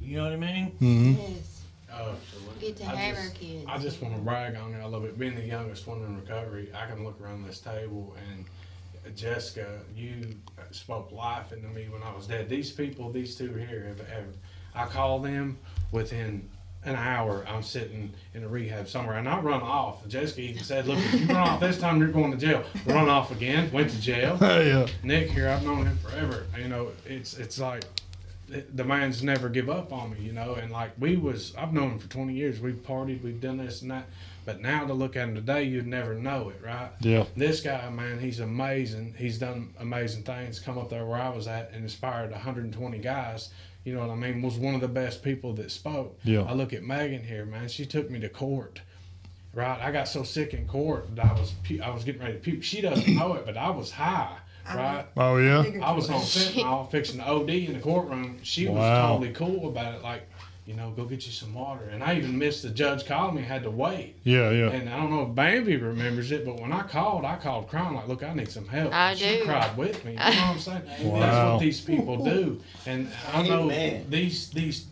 [0.00, 0.66] You know what I mean?
[0.78, 1.62] hmm Yes.
[1.92, 2.14] Oh,
[2.60, 3.64] Get to I have just- our kids.
[3.68, 5.18] I just want to brag on it a little bit.
[5.18, 8.44] Being the youngest one in recovery, I can look around this table and
[9.16, 10.34] Jessica, you
[10.72, 12.48] spoke life into me when I was dead.
[12.48, 14.24] These people, these two here, have, have
[14.74, 15.58] I call them
[15.92, 16.48] within
[16.86, 17.44] an hour.
[17.48, 20.06] I'm sitting in a rehab somewhere, and I run off.
[20.08, 23.08] Jessica even said, "Look, if you run off this time, you're going to jail." Run
[23.08, 23.70] off again.
[23.72, 24.38] Went to jail.
[24.40, 24.86] yeah.
[25.02, 26.46] Nick here, I've known him forever.
[26.58, 27.84] You know, it's it's like
[28.48, 30.20] the- the man's never give up on me.
[30.20, 32.60] You know, and like we was, I've known him for twenty years.
[32.60, 34.06] We've partied, we've done this and that.
[34.44, 36.90] But now to look at him today, you'd never know it, right?
[37.00, 37.24] Yeah.
[37.36, 39.16] This guy, man, he's amazing.
[39.18, 40.60] He's done amazing things.
[40.60, 43.50] Come up there where I was at and inspired 120 guys.
[43.86, 44.42] You know what I mean?
[44.42, 46.18] Was one of the best people that spoke.
[46.24, 46.40] Yeah.
[46.42, 47.68] I look at Megan here, man.
[47.68, 48.80] She took me to court.
[49.54, 52.34] Right, I got so sick in court that I was pu- I was getting ready
[52.34, 52.64] to puke.
[52.64, 54.36] She doesn't know it, but I was high.
[54.66, 54.76] Uh-huh.
[54.76, 55.62] Right, Oh yeah.
[55.84, 58.40] I was on fentanyl fixing the OD in the courtroom.
[58.42, 60.02] She was totally cool about it.
[60.02, 60.28] Like,
[60.66, 61.84] you know, go get you some water.
[61.84, 63.42] And I even missed the judge calling me.
[63.42, 64.16] Had to wait.
[64.24, 64.70] Yeah, yeah.
[64.70, 67.94] And I don't know if Bambi remembers it, but when I called, I called crying
[67.94, 69.44] like, "Look, I need some help." I she do.
[69.44, 70.12] cried with me.
[70.12, 70.82] You know what I'm saying?
[71.06, 71.20] Wow.
[71.20, 72.60] That's what these people do.
[72.84, 74.06] And I know Amen.
[74.08, 74.86] these these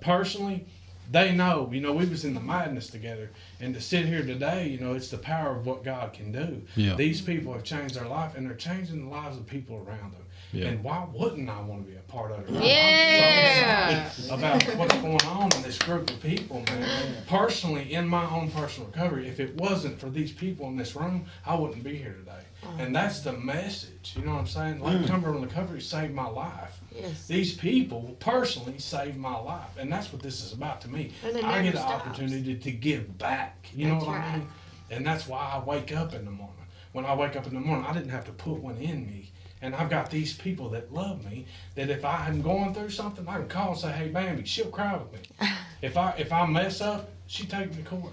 [0.00, 0.64] personally,
[1.10, 1.68] they know.
[1.72, 4.94] You know, we was in the madness together, and to sit here today, you know,
[4.94, 6.62] it's the power of what God can do.
[6.76, 6.94] Yeah.
[6.94, 10.22] These people have changed their life, and they're changing the lives of people around them.
[10.52, 10.68] Yeah.
[10.68, 12.54] And why wouldn't I want to be a part of it?
[12.54, 14.34] I'm- I'm so Yeah.
[14.34, 17.16] about what's going on in this group of people, man.
[17.26, 21.26] Personally, in my own personal recovery, if it wasn't for these people in this room,
[21.44, 22.44] I wouldn't be here today.
[22.62, 22.82] Uh-huh.
[22.82, 24.14] And that's the message.
[24.16, 24.80] You know what I'm saying?
[24.80, 25.06] Like mm.
[25.06, 26.80] Cumberland Recovery saved my life.
[26.94, 27.26] Yes.
[27.26, 31.12] These people personally saved my life, and that's what this is about to me.
[31.24, 33.68] And it I get never an opportunity to give back.
[33.74, 34.48] You know That's what I mean?
[34.90, 36.54] And that's why I wake up in the morning.
[36.92, 39.32] When I wake up in the morning, I didn't have to put one in me.
[39.62, 41.46] And I've got these people that love me.
[41.74, 44.66] That if I am going through something, I can call and say, "Hey, Bambi," she'll
[44.66, 45.48] cry with me.
[45.82, 48.12] if I if I mess up, she take me to court.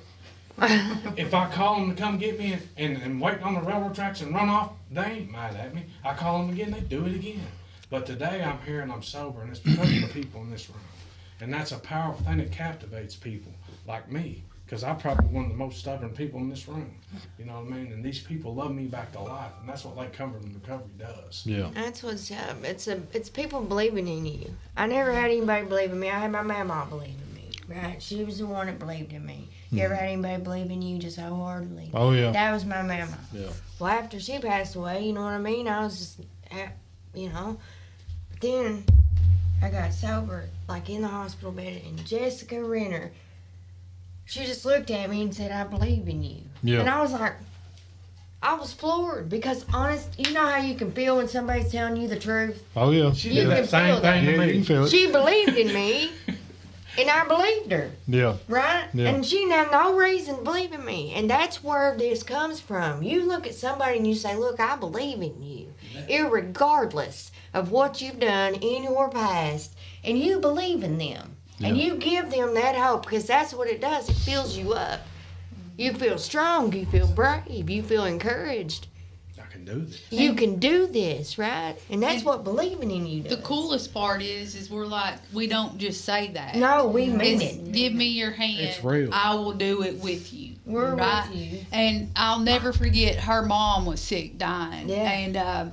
[1.17, 3.95] if I call them to come get me and, and, and wait on the railroad
[3.95, 5.85] tracks and run off, they ain't mad at me.
[6.03, 7.47] I call them again, they do it again.
[7.89, 10.69] But today I'm here and I'm sober, and it's because of the people in this
[10.69, 10.79] room.
[11.41, 13.51] And that's a powerful thing that captivates people
[13.87, 16.95] like me, because I'm probably one of the most stubborn people in this room.
[17.37, 17.91] You know what I mean?
[17.91, 21.43] And these people love me back to life, and that's what Lake Cumberland Recovery does.
[21.45, 21.69] Yeah.
[21.75, 22.63] That's what's up.
[22.63, 24.55] It's a it's people believing in you.
[24.75, 26.09] I never had anybody believe in me.
[26.09, 27.51] I had my mama believe in me.
[27.67, 28.01] Right?
[28.01, 29.47] She was the one that believed in me.
[29.69, 31.91] You ever had anybody believe in you just wholeheartedly?
[31.93, 32.31] Oh yeah.
[32.31, 33.19] That was my mama.
[33.31, 33.49] Yeah.
[33.77, 35.67] Well, after she passed away, you know what I mean?
[35.67, 36.69] I was just, eh,
[37.13, 37.59] you know.
[38.31, 38.85] But then
[39.61, 43.11] I got sober, like in the hospital bed, and Jessica Renner,
[44.25, 46.37] she just looked at me and said, I believe in you.
[46.63, 46.79] Yeah.
[46.79, 47.33] And I was like,
[48.41, 52.07] I was floored because honest, you know how you can feel when somebody's telling you
[52.07, 52.61] the truth?
[52.75, 53.13] Oh yeah.
[53.13, 54.63] She You did can that same feel thing Yeah, to you can me.
[54.65, 54.89] feel it.
[54.89, 56.11] She believed in me,
[56.97, 57.91] and I believed her.
[58.07, 58.35] Yeah.
[58.49, 58.85] Right?
[58.93, 59.09] Yeah.
[59.09, 61.13] And she had no reason to believe in me.
[61.15, 63.01] And that's where this comes from.
[63.01, 65.73] You look at somebody and you say, Look, I believe in you.
[66.09, 69.73] Irregardless of what you've done in your past.
[70.03, 71.32] And you believe in them.
[71.63, 74.09] And you give them that hope because that's what it does.
[74.09, 75.01] It fills you up.
[75.77, 76.71] You feel strong.
[76.73, 77.69] You feel brave.
[77.69, 78.87] You feel encouraged.
[79.41, 80.01] I can do this.
[80.11, 81.75] You can do this, right?
[81.89, 83.35] And that's And what believing in you does.
[83.37, 86.55] The coolest part is, is we're like, we don't just say that.
[86.55, 87.71] No, we mean It's, it.
[87.71, 88.59] give me your hand.
[88.59, 89.09] It's real.
[89.11, 90.55] I will do it with you.
[90.65, 91.27] We're right?
[91.29, 91.59] with you.
[91.71, 94.89] And I'll never forget her mom was sick, dying.
[94.89, 95.11] Yeah.
[95.11, 95.65] And uh,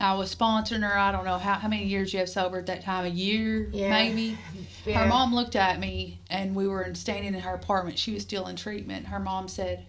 [0.00, 0.96] I was sponsoring her.
[0.96, 3.68] I don't know how, how many years you have sober at that time, a year
[3.72, 3.90] Yeah.
[3.90, 4.38] maybe.
[4.86, 5.02] Yeah.
[5.02, 7.98] Her mom looked at me and we were standing in her apartment.
[7.98, 9.06] She was still in treatment.
[9.06, 9.86] Her mom said,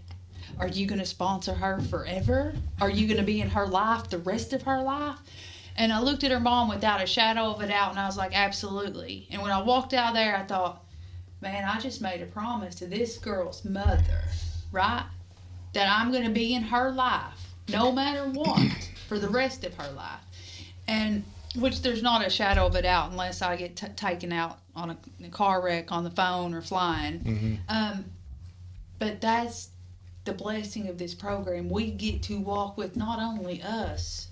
[0.60, 2.54] Are you going to sponsor her forever?
[2.82, 5.18] Are you going to be in her life the rest of her life?
[5.78, 8.18] And I looked at her mom without a shadow of a doubt and I was
[8.18, 9.28] like, Absolutely.
[9.32, 10.84] And when I walked out there, I thought,
[11.40, 14.24] Man, I just made a promise to this girl's mother,
[14.74, 15.06] right?
[15.72, 18.60] That I'm going to be in her life no matter what
[19.12, 20.22] for the rest of her life.
[20.88, 21.26] And
[21.58, 24.92] which there's not a shadow of a doubt unless I get t- taken out on
[24.92, 27.60] a, a car wreck on the phone or flying.
[27.68, 28.06] Um,
[29.00, 29.68] but that's
[30.24, 31.70] the blessing of this program.
[31.70, 34.30] We get to walk with not only us,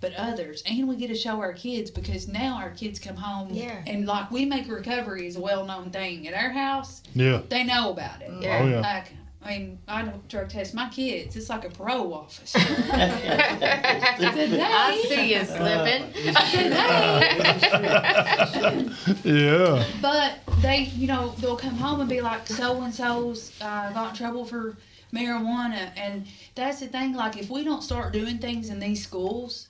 [0.00, 3.48] but others, and we get to show our kids because now our kids come home
[3.50, 3.82] Yeah.
[3.84, 7.02] and like we make recovery is a well-known thing at our house.
[7.16, 7.40] Yeah.
[7.48, 8.30] They know about it.
[8.40, 8.60] Yeah.
[8.62, 8.80] Oh yeah.
[8.80, 9.06] Like,
[9.44, 11.36] I mean, I don't drug test my kids.
[11.36, 12.58] It's like a parole officer.
[14.58, 16.04] I see you slipping.
[19.24, 19.84] Yeah.
[20.00, 24.10] But they, you know, they'll come home and be like, so and so's uh, got
[24.10, 24.76] in trouble for
[25.12, 27.14] marijuana, and that's the thing.
[27.14, 29.68] Like, if we don't start doing things in these schools,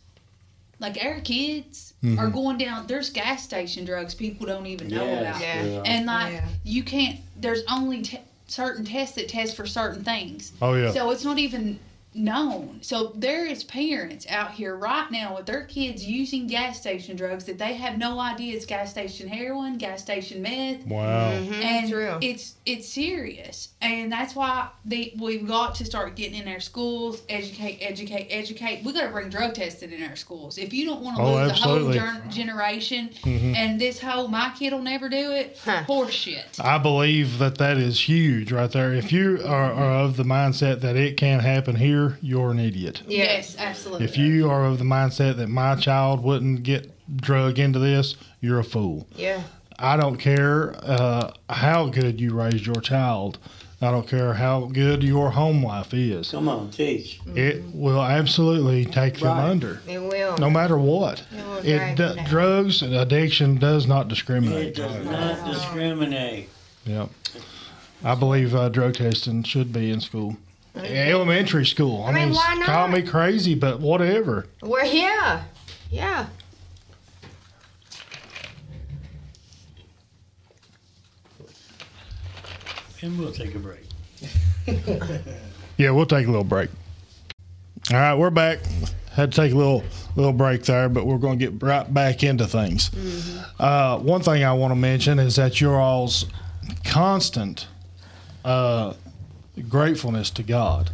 [0.81, 2.87] like our kids are going down.
[2.87, 5.65] There's gas station drugs people don't even know Yes, about, Yeah.
[5.65, 5.83] yeah.
[5.87, 6.49] and like Yeah.
[6.63, 7.21] you can't.
[7.41, 10.53] There's only te- certain tests that test for certain things.
[10.61, 10.91] Oh yeah.
[10.93, 11.79] So it's not even
[12.15, 12.79] known.
[12.83, 17.45] So there is parents out here right now with their kids using gas station drugs
[17.45, 21.33] that they have no idea it's gas station heroin, gas station meth, Wow.
[21.33, 21.53] Mm-hmm.
[21.55, 22.19] and true.
[22.21, 23.71] it's it's serious.
[23.83, 28.83] And that's why the, we've got to start getting in our schools, educate, educate, educate.
[28.85, 30.57] We got to bring drug testing in our schools.
[30.57, 31.99] If you don't want to Oh, lose absolutely.
[31.99, 33.55] a whole ger- generation, mm-hmm.
[33.55, 35.83] and this whole my kid will never do it, Huh.
[35.87, 36.63] horseshit.
[36.65, 38.93] I believe that that is huge right there.
[38.95, 43.03] If you are, are of the mindset that it can happen here, you're an idiot.
[43.07, 44.05] Yes, absolutely.
[44.07, 48.59] If you are of the mindset that my child wouldn't get drug into this, you're
[48.61, 49.07] a fool.
[49.17, 49.43] Yeah.
[49.79, 53.39] I don't care uh, how good you raised your child.
[53.83, 56.31] I don't care how good your home life is.
[56.31, 57.21] Come on, teach.
[57.35, 60.39] It will absolutely take them under, It will.
[60.39, 61.25] no matter what.
[61.33, 64.69] It will It d- drugs and addiction does not discriminate.
[64.69, 65.11] It discriminate.
[65.11, 66.49] does not discriminate.
[66.87, 67.11] Yep.
[68.05, 70.37] I believe uh, drug testing should be in school.
[70.77, 72.03] Elementary school.
[72.05, 74.47] I, I mean, mean, why call me crazy, but whatever.
[74.63, 75.45] Well, yeah.
[75.91, 76.27] Yeah.
[83.03, 83.81] And we'll take a break.
[85.77, 86.71] Yeah, we'll take a little break.
[87.91, 88.61] All right, we're back.
[89.11, 89.83] Had to take a little
[90.17, 92.91] little break there, but we're going to get right back into things.
[93.59, 96.27] Uh, one thing I want to mention is that your all's
[96.85, 97.67] constant
[98.45, 98.95] uh,
[99.69, 100.91] gratefulness to God.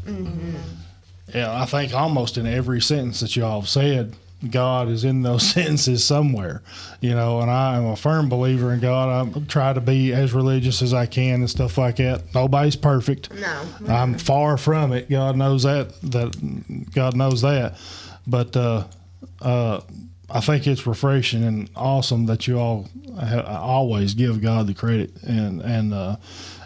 [1.35, 4.15] Yeah, I think almost in every sentence that y'all have said,
[4.49, 6.63] God is in those sentences somewhere,
[7.01, 7.41] you know.
[7.41, 9.37] And I am a firm believer in God.
[9.37, 12.35] I try to be as religious as I can and stuff like that.
[12.35, 13.33] Nobody's perfect.
[13.35, 13.63] No.
[13.89, 15.11] I'm far from it.
[15.11, 15.93] God knows that.
[16.03, 17.79] That God knows that.
[18.27, 18.85] But uh,
[19.41, 19.81] uh,
[20.31, 25.11] I think it's refreshing and awesome that you all ha- always give God the credit
[25.23, 26.17] and and uh,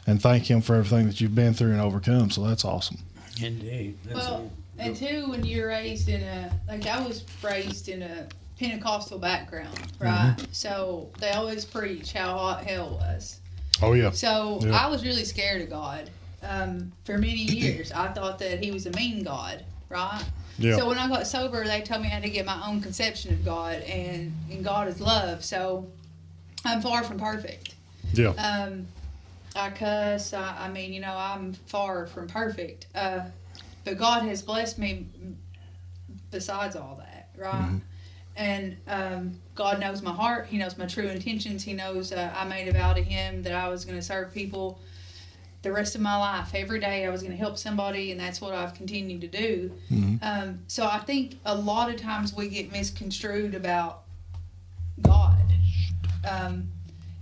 [0.07, 2.31] and thank Him for everything that you've been through and overcome.
[2.31, 2.99] So that's awesome.
[3.43, 3.99] Indeed.
[4.05, 4.83] That's Well, it.
[4.83, 8.27] and two, when you're raised in a like I was raised in a
[8.59, 10.37] Pentecostal background, right?
[10.53, 13.41] So they always preach how hot hell was.
[13.83, 14.11] Oh yeah.
[14.11, 14.77] So Yeah.
[14.77, 16.11] I was really scared of God
[16.43, 17.91] um, for many years.
[17.91, 20.23] I thought that He was a mean God, right?
[20.59, 20.77] Yeah.
[20.77, 23.33] So when I got sober, they told me I had to get my own conception
[23.35, 25.45] of God, and and God is love.
[25.45, 25.89] So
[26.65, 27.75] I'm far from perfect.
[28.13, 28.29] Yeah.
[28.29, 28.87] Um,
[29.55, 30.33] I cuss.
[30.33, 32.87] I, I mean, you know, I'm far from perfect.
[32.95, 33.21] Uh,
[33.85, 35.07] but God has blessed me
[36.31, 37.81] besides all that, right?
[38.37, 40.47] And um, God knows my heart.
[40.49, 41.63] He knows my true intentions.
[41.63, 44.33] He knows uh, I made a vow to Him that I was going to serve
[44.35, 44.81] people
[45.63, 46.51] the rest of my life.
[46.55, 49.71] Every day I was going to help somebody, and that's what I've continued to do.
[50.23, 54.03] Um, so I think a lot of times we get misconstrued about
[55.01, 55.39] God.
[56.29, 56.69] Um,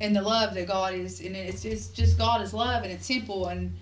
[0.02, 3.06] and the love that God is, and it's, it's just God is love, and it's
[3.06, 3.72] simple, and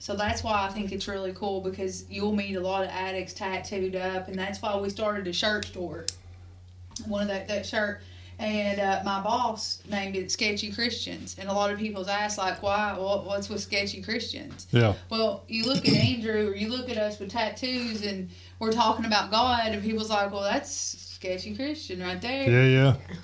[0.00, 3.32] so that's why I think it's really cool because you'll meet a lot of addicts
[3.32, 6.04] tattooed up, and that's why we started a shirt store.
[7.06, 8.00] One of that that shirt,
[8.40, 12.60] and uh, my boss named it Sketchy Christians, and a lot of people's ask like,
[12.60, 12.98] why?
[12.98, 14.66] What, what's with Sketchy Christians?
[14.72, 14.94] Yeah.
[15.10, 19.04] Well, you look at Andrew, or you look at us with tattoos, and we're talking
[19.04, 22.96] about God, and people's like, well, that's Sketchy Christian right there, Yeah.
[22.96, 23.16] Yeah.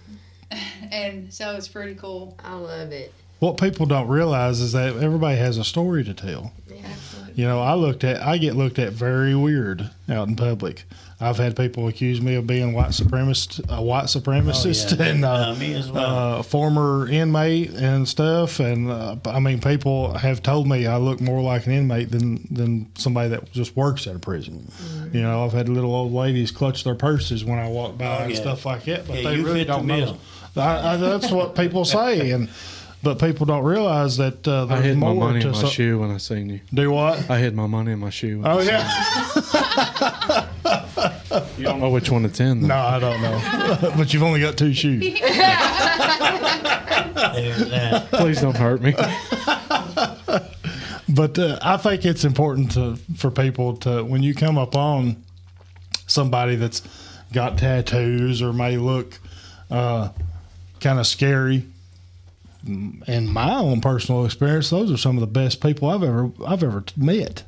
[0.90, 2.36] and so it's pretty cool.
[2.44, 3.12] I love it.
[3.38, 6.52] What people don't realize is that everybody has a story to tell.
[6.72, 6.86] Yeah.
[7.34, 10.84] You know, I looked at, I get looked at very weird out in public.
[11.18, 15.10] I've had people accuse me of being white supremacist, a white supremacist, Oh, yeah.
[15.10, 16.38] and uh, Uh, me as well.
[16.38, 18.60] uh, former inmate and stuff.
[18.60, 22.46] And uh, I mean, people have told me I look more like an inmate than
[22.50, 24.70] than somebody that just works at a prison.
[24.70, 25.16] Mm-hmm.
[25.16, 28.22] You know, I've had little old ladies clutch their purses when I walk by Oh,
[28.24, 28.40] and yeah.
[28.40, 30.16] stuff like that, but Yeah, they you really fit don't know.
[30.54, 30.62] Bill.
[30.62, 32.48] I, I, that's what people say, and
[33.02, 35.66] but people don't realize that uh, I there's hid my money to in my so-
[35.68, 36.60] shoe when I seen you.
[36.72, 37.28] Do what?
[37.30, 38.40] I hid my money in my shoe.
[38.40, 40.48] when Oh I yeah.
[41.58, 42.60] You don't know which one it's in.
[42.62, 42.68] Though.
[42.68, 43.40] No, I don't know.
[43.96, 45.02] but you've only got two shoes.
[48.10, 48.94] Please don't hurt me.
[51.08, 55.22] But uh, I think it's important to for people to when you come upon
[56.06, 56.80] somebody that's
[57.34, 59.18] got tattoos or may look
[59.70, 60.08] uh,
[60.83, 61.64] kind of scary.
[62.64, 66.62] In my own personal experience, those are some of the best people I've ever I've
[66.62, 67.42] ever met.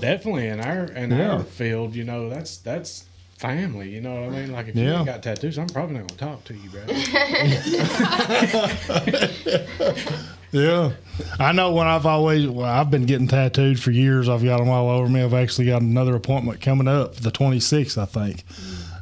[0.00, 1.32] Definitely in our in Yeah.
[1.36, 3.06] our field, you know, that's that's
[3.38, 3.88] family.
[3.90, 4.52] You know what I mean?
[4.52, 6.82] Like if you ain't got tattoos, I'm probably not gonna talk to you, bro.
[10.52, 10.92] Yeah,
[11.40, 11.72] I know.
[11.72, 14.28] When I've always well, I've been getting tattooed for years.
[14.28, 15.22] I've got them all over me.
[15.22, 18.44] I've actually got another appointment coming up, the 26th, I think.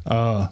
[0.07, 0.49] Uh,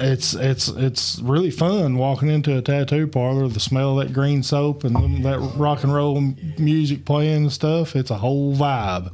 [0.00, 3.48] it's it's it's really fun walking into a tattoo parlor.
[3.48, 6.20] The smell of that green soap and them, that rock and roll
[6.58, 7.96] music playing and stuff.
[7.96, 9.12] It's a whole vibe,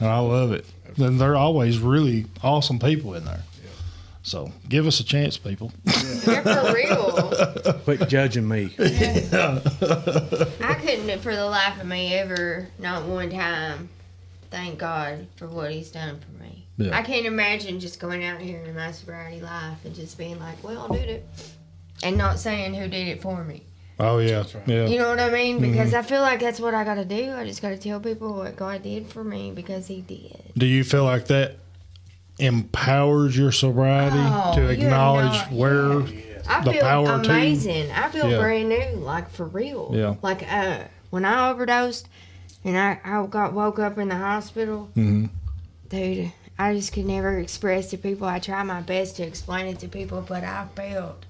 [0.00, 0.66] and I love it.
[0.96, 3.42] And they're always really awesome people in there.
[4.22, 5.72] So give us a chance, people.
[5.84, 7.80] They're for real.
[7.84, 8.72] Quit judging me.
[8.78, 13.88] I couldn't, for the life of me, ever, not one time,
[14.50, 16.61] thank God for what He's done for me.
[16.78, 16.96] Yeah.
[16.98, 20.62] I can't imagine just going out here in my sobriety life and just being like,
[20.64, 21.28] well, I did it.
[22.02, 23.62] And not saying who did it for me.
[24.00, 24.56] Oh yeah, right.
[24.66, 24.86] yeah.
[24.86, 25.60] You know what I mean?
[25.60, 27.32] Because I feel like that's what I got to do.
[27.32, 30.40] I just got to tell people what God did for me because He did.
[30.56, 31.56] Do you feel like that
[32.38, 35.92] empowers your sobriety Oh, to you have acknowledge no- where?
[36.48, 37.90] I The feel power to- amazing.
[37.92, 38.38] I feel Yeah.
[38.40, 39.90] brand new, like for real.
[39.94, 40.14] Yeah.
[40.22, 40.78] Like uh,
[41.10, 42.08] when I overdosed
[42.64, 45.28] and I, I got woke up in the hospital, Mhm.
[45.88, 48.26] dude, I just could never express to people.
[48.26, 51.24] I try my best to explain it to people, but I felt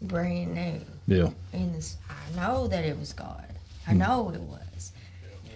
[0.00, 0.80] brand new.
[1.06, 3.44] Yeah, And this, I know that it was God.
[3.86, 3.98] I Hmm.
[3.98, 4.92] know it was.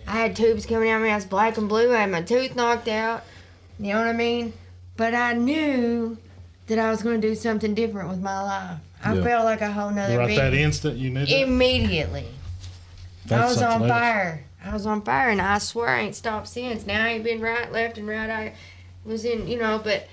[0.07, 1.11] I had tubes coming out of me.
[1.11, 1.95] I was black and blue.
[1.95, 3.23] I had my tooth knocked out.
[3.79, 4.53] You know what I mean?
[4.97, 6.19] But I knew
[6.67, 8.79] that I was going to do something different with my life.
[9.03, 9.23] I Yeah.
[9.23, 10.27] felt like a whole nother right.
[10.29, 11.25] being That instant you knew.
[11.27, 11.43] That?
[11.43, 12.27] immediately.
[13.31, 13.91] I was on else.
[13.91, 14.45] fire.
[14.65, 16.87] I was on fire, and I swear I ain't stopped since.
[16.87, 18.31] Now I ain't been right, left, and right.
[18.31, 18.55] I
[19.05, 20.07] was in, you know, but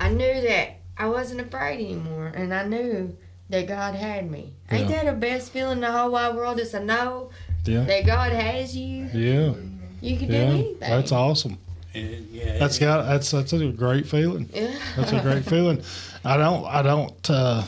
[0.00, 3.16] I knew that I wasn't afraid anymore, and I knew
[3.50, 4.52] that God had me.
[4.70, 5.04] Ain't Yeah.
[5.04, 6.58] that the best feeling in the whole wide world?
[6.58, 7.30] Is to know
[7.64, 7.84] Yeah.
[7.84, 9.08] that God has you.
[9.12, 9.52] Yeah.
[10.00, 10.38] You can do Yeah.
[10.40, 10.76] anything.
[10.80, 11.58] That's awesome.
[11.94, 14.48] And, yeah, That's it- got that's that's a great feeling.
[14.54, 14.68] Yeah.
[14.96, 15.82] That's a great feeling.
[16.24, 17.62] I don't I don't uh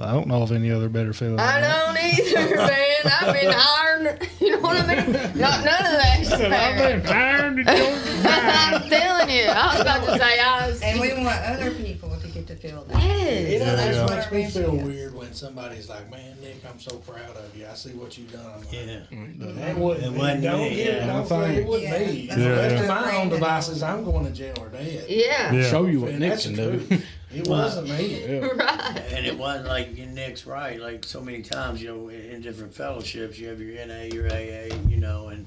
[0.00, 1.38] I don't know of any other better feeling.
[1.40, 3.12] I don't either, man.
[3.20, 4.18] I've been iron.
[4.40, 5.12] You know what I mean?
[5.12, 7.02] Not none of that's fair.
[7.06, 9.07] I'm telling
[9.44, 9.48] you.
[9.48, 10.80] I was about to say I was.
[10.82, 13.02] And we want other people to get to feel that.
[13.02, 13.50] Yes.
[13.52, 14.02] You know, Yeah, that's yeah.
[14.04, 14.84] what makes me feel Yes.
[14.86, 17.66] weird when somebody's like, "Man, Nick, I'm so proud of you.
[17.70, 19.00] I see what you've done." I'm like, yeah.
[19.64, 20.18] That wouldn't It be.
[20.18, 21.06] wasn't Don't get it.
[21.06, 22.26] Don't say it wouldn't Yeah, be.
[22.26, 22.82] that's Yeah, Left yeah.
[22.82, 25.04] to my own devices, I'm going to jail or dead.
[25.08, 25.52] Yeah.
[25.52, 25.70] Yeah.
[25.70, 26.86] Show you what And Nick can do.
[27.30, 28.24] It wasn't me.
[28.40, 29.02] Right.
[29.12, 30.80] And it wasn't like your Nick's right.
[30.80, 34.26] Like so many times, you know, in in different fellowships, you have your NA, your
[34.32, 35.44] AA, you know, and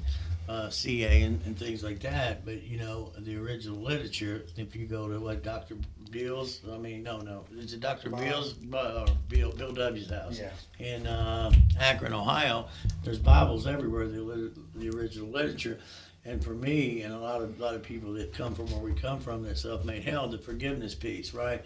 [0.50, 2.44] uh, CA and, and things like that.
[2.46, 4.46] But you know, the original literature.
[4.58, 5.76] If you go to what Dr.
[6.12, 8.10] Beals, I mean, no, no, it's a Dr.
[8.10, 10.52] Beals uh, or Bill Bill W's house Yeah.
[10.86, 12.68] in uh, Akron, Ohio?
[13.04, 14.08] There's Bibles everywhere.
[14.08, 15.80] The the original literature.
[16.24, 18.80] And for me, and a lot of a lot of people that come from where
[18.82, 21.64] we come from, that self-made hell, the forgiveness piece, right?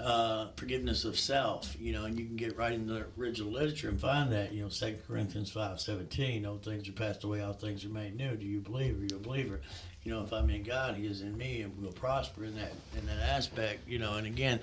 [0.00, 3.88] Uh, forgiveness of self, you know, and you can get right in the original literature
[3.88, 7.52] and find that, you know, Second Corinthians five seventeen, old things are passed away, all
[7.52, 8.36] things are made new.
[8.36, 9.00] Do you believe?
[9.00, 9.60] Are you a believer?
[10.02, 12.72] You know, if I'm in God, He is in me, and we'll prosper in that
[12.96, 14.14] in that aspect, you know.
[14.14, 14.60] And again,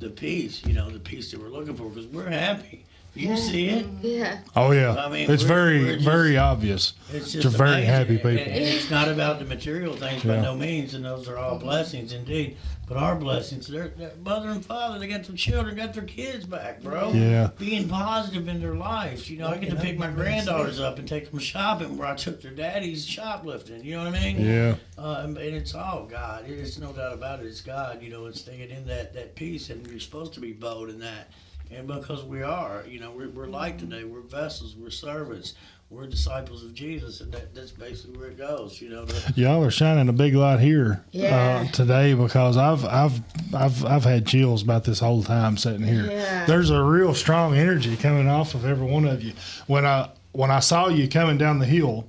[0.00, 2.84] the peace, you know, the peace that we're looking for, because we're happy.
[3.16, 3.86] You see it.
[4.02, 4.38] Yeah.
[4.54, 4.94] Oh yeah.
[4.94, 6.92] I mean, it's we're- very we're just- very obvious.
[7.12, 7.86] It's They're very amazing.
[7.90, 8.30] happy people.
[8.30, 10.42] And it's not about the material things by Yeah.
[10.42, 12.56] no means, and those are all blessings indeed.
[12.88, 16.44] But our blessings, their their mother and father, they got their children, got their kids
[16.46, 17.12] back, bro.
[17.12, 17.50] Yeah.
[17.58, 19.28] Being positive in their lives.
[19.28, 22.14] You know, I get to pick my granddaughters up and take them shopping where I
[22.14, 23.84] took their daddies shoplifting.
[23.84, 24.40] You know what I mean?
[24.44, 24.74] Yeah.
[24.96, 26.44] Uh, and and it's all God.
[26.48, 27.46] It's no doubt about it.
[27.46, 28.02] It's God.
[28.02, 31.00] You know, and staying in that that peace, and you're supposed to be bold in
[31.00, 31.30] that.
[31.70, 34.04] And because we are, you know, we're, we're light today.
[34.04, 34.76] We're vessels.
[34.76, 35.54] We're servants.
[35.88, 38.80] We're disciples of Jesus, and that, that's basically where it goes.
[38.82, 41.64] You know, the, Y'all are shining a big light here Yeah.
[41.64, 43.20] uh, today because I've I've
[43.54, 46.06] I've I've had chills about this whole time sitting here.
[46.10, 46.44] Yeah.
[46.44, 49.32] There's a real strong energy coming off of every one of you.
[49.68, 52.08] When I when I saw you coming down the hill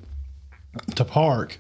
[0.96, 1.60] to park,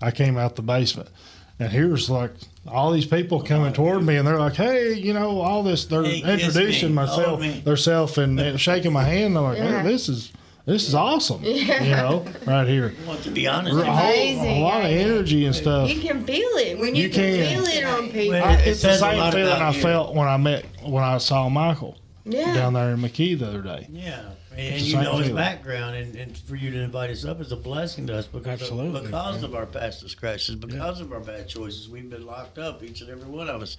[0.00, 1.10] I came out the basement,
[1.58, 2.30] and here's like
[2.66, 6.04] all these people coming toward me, and they're like, "Hey, you know, all this." They're
[6.04, 7.60] Hey, introducing me, myself, hold me.
[7.60, 9.36] themselves, and, and shaking my hand.
[9.36, 9.82] I'm like, Yeah.
[9.82, 10.32] hey, "This is
[10.66, 12.94] this is awesome," you know, right here.
[13.04, 13.72] I want to be honest.
[13.72, 13.92] A, with you.
[13.92, 15.88] whole, a lot of energy and stuff.
[15.90, 17.54] You can feel it when you, You can, can.
[17.64, 18.30] feel it on people.
[18.30, 19.80] Well, I, It it's the same feeling I you.
[19.80, 21.96] felt when I met when I saw Michael
[22.26, 22.52] yeah.
[22.54, 23.86] down there in McKee the other day.
[23.90, 24.20] Yeah,
[24.58, 27.56] and you know his background, and, and for you to invite us up is a
[27.56, 29.48] blessing to us because Absolutely, of, because yeah.
[29.48, 31.88] of our past discretions, because of our bad choices.
[31.88, 33.76] We've been locked up, each and every one of us.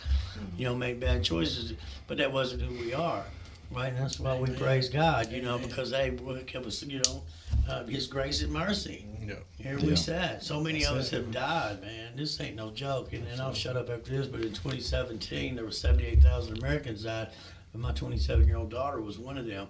[0.57, 1.73] You know, made bad choices,
[2.07, 3.25] but that wasn't who we are,
[3.71, 3.89] right?
[3.89, 5.31] And that's why we praise God.
[5.31, 6.11] You know, because they
[6.47, 7.23] kept us, you know,
[7.69, 9.05] uh, His grace and mercy.
[9.21, 9.35] Yeah.
[9.57, 9.85] Here Yeah.
[9.85, 10.43] we sat.
[10.43, 12.15] So many of us have died, man.
[12.15, 13.11] This ain't no joke.
[13.13, 14.27] And, and I'll shut up after this.
[14.27, 17.27] But in 2017, there were 78,000 Americans died,
[17.73, 19.67] and my 27-year-old daughter was one of them.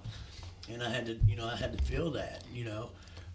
[0.72, 2.89] And I had to, you know, I had to feel that, you know.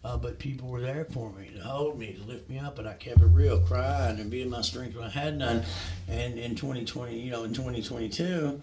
[0.04, 2.86] Uh, but people were there for me to hold me, to lift me up, and
[2.86, 5.64] I kept it real, crying and being my strength when I had none.
[6.08, 8.60] And in 2020, you know, in 2022,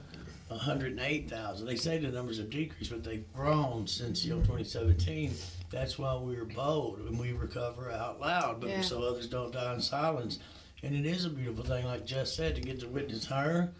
[0.50, 1.66] 108,000.
[1.66, 5.34] They say the numbers have decreased, but they've grown since you know 2017.
[5.72, 8.82] That's why we are bold and we recover out loud, but Yeah.
[8.82, 10.40] so others don't die in silence.
[10.84, 13.72] And it is a beautiful thing, like Jess said, to get to witness her.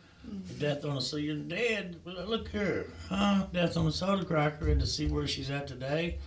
[0.60, 1.98] Death on a so you're dead.
[2.06, 3.46] Look here, huh?
[3.54, 6.20] Death on a soda cracker, and to see where she's at today,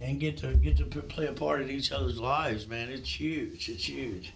[0.00, 2.88] and get to get to play a part in each other's lives, man.
[2.88, 3.68] It's huge.
[3.68, 4.32] It's huge.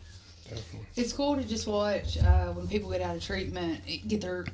[0.97, 4.47] It's cool to just watch uh, when people get out of treatment, get their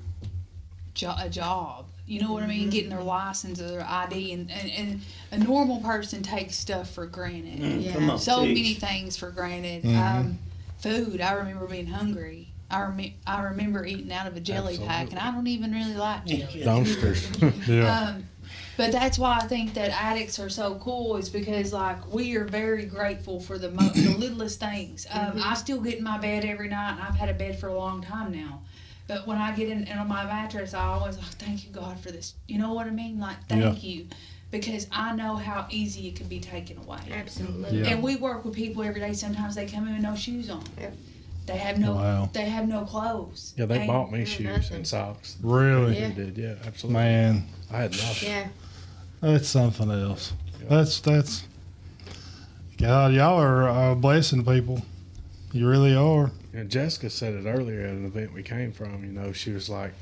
[0.95, 1.87] jo- a job.
[2.07, 2.69] You know what I mean?
[2.69, 5.01] Getting their license or their ID, and, and, and
[5.33, 7.61] a normal person takes stuff for granted.
[7.61, 7.93] Mm, Yeah.
[7.95, 8.57] Come on, So teach.
[8.57, 9.85] many things for granted.
[9.85, 9.97] Mhm.
[10.21, 10.39] Um,
[10.79, 11.21] food.
[11.21, 12.49] I remember being hungry.
[12.75, 15.95] I, rem- I remember eating out of a jelly pack, and I don't even really
[15.95, 16.62] like jelly.
[16.64, 17.66] Dumpsters.
[17.68, 18.09] Yeah.
[18.16, 18.29] Um,
[18.77, 22.45] but that's why I think that addicts are so cool is because like we are
[22.45, 25.07] very grateful for the, mo- the littlest things.
[25.12, 27.68] Um, I still get in my bed every night, and I've had a bed for
[27.68, 28.62] a long time now.
[29.07, 32.01] But when I get in, in on my mattress, I always like thank you God
[32.01, 32.35] for this.
[32.49, 33.20] You know what I mean?
[33.20, 34.07] Like thank you,
[34.51, 36.99] because I know how easy it could be taken away.
[37.12, 37.81] Absolutely.
[37.83, 37.91] Yeah.
[37.91, 39.12] And we work with people every day.
[39.12, 40.64] Sometimes they come in with no shoes on.
[40.81, 40.97] Yep.
[41.47, 41.95] They have no.
[41.95, 42.31] Wow.
[42.33, 43.53] They have no clothes.
[43.57, 44.77] Yeah, they And- bought me Yeah, shoes nothing.
[44.79, 45.37] and socks.
[45.43, 46.09] Really, Yeah.
[46.09, 47.03] They did, yeah, absolutely.
[47.03, 48.29] man, I had nothing.
[48.29, 48.49] Yeah.
[49.21, 50.33] that's something else.
[50.69, 51.45] That's that's
[52.79, 54.83] God, y'all are uh, blessing people.
[55.53, 56.33] You really are.
[56.53, 59.05] And Jessica said it earlier at an event we came from.
[59.05, 59.93] You know, she was like,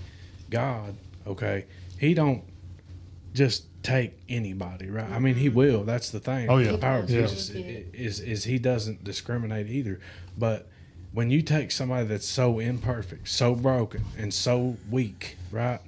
[0.50, 0.94] "God,
[1.26, 1.66] okay,
[1.98, 2.42] He don't
[3.34, 5.10] just take anybody, right?
[5.10, 5.84] I mean, He will.
[5.84, 6.48] That's the thing.
[6.48, 6.72] Oh, yeah.
[6.72, 7.22] the power of Yeah.
[7.22, 10.00] Jesus is is He doesn't discriminate either.
[10.38, 10.68] But
[11.12, 15.80] when you take somebody that's so imperfect, so broken, and so weak, right?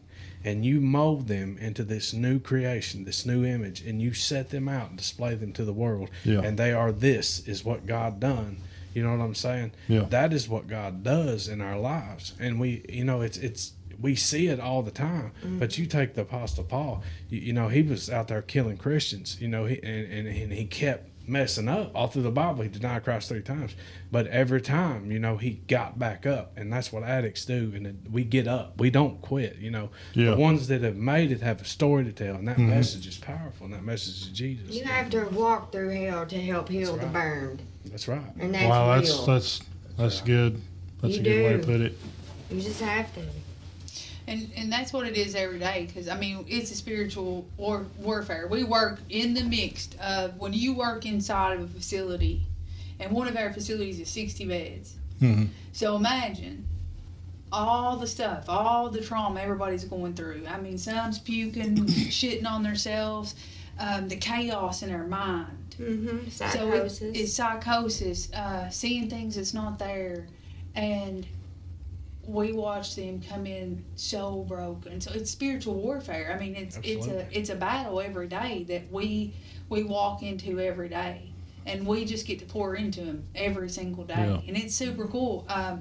[0.45, 4.69] And you mold them into this new creation, this new image, and you set them
[4.69, 6.41] out and display them to the world, Yeah.
[6.43, 8.59] and they are this is what God done.
[8.93, 9.73] You know what I'm saying?
[9.89, 10.05] Yeah.
[10.11, 14.15] That is what God does in our lives, and we, you know, it's it's we
[14.17, 15.33] see it all the time.
[15.45, 15.59] Mm.
[15.59, 19.39] But you take the Apostle Paul, you, you know, he was out there killing Christians,
[19.41, 22.63] you know, he, and, and and he kept messing up all through the Bible.
[22.63, 23.75] He denied Christ three times,
[24.11, 27.73] but every time, you know, he got back up, and that's what addicts do.
[27.75, 29.57] And then we get up, we don't quit.
[29.57, 30.31] You know, Yeah.
[30.31, 32.71] the ones that have made it have a story to tell, and that mm-hmm.
[32.71, 33.67] message is powerful.
[33.67, 34.71] And that message is Jesus.
[34.71, 38.23] You have to walk through hell to help heal That's the burned, That's right.
[38.39, 39.27] and that's wow, that's real.
[39.27, 39.61] that's
[39.97, 40.61] that's good.
[41.01, 41.99] That's You a good way to put it.
[42.51, 43.21] you just have to.
[44.27, 45.87] And and that's what it is every day.
[45.87, 48.47] Because I mean, it's a spiritual war, warfare.
[48.49, 52.43] We work in the mixed of when you work inside of a facility,
[52.99, 54.95] and one of our facilities is sixty beds.
[55.21, 55.49] Mhm.
[55.73, 56.67] So imagine
[57.53, 60.45] all the stuff, all the trauma everybody's going through.
[60.49, 63.35] I mean, some's puking, shitting on themselves,
[63.79, 65.77] um, the chaos in their mind.
[65.79, 66.29] Mm-hmm.
[66.31, 70.27] So it, it's psychosis, uh, seeing things that's not there,
[70.75, 71.27] and
[72.27, 75.01] we watch them come in so broken.
[75.01, 76.35] So it's spiritual warfare.
[76.37, 77.11] I mean, it's Absolutely.
[77.11, 79.35] it's a it's a battle every day that we
[79.69, 81.31] we walk into every day,
[81.67, 84.41] and we just get to pour into them every single day, Yeah.
[84.49, 85.45] and it's super cool.
[85.49, 85.81] Um,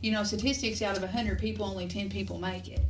[0.00, 2.80] you know, statistics out of hundred people, only ten people make it.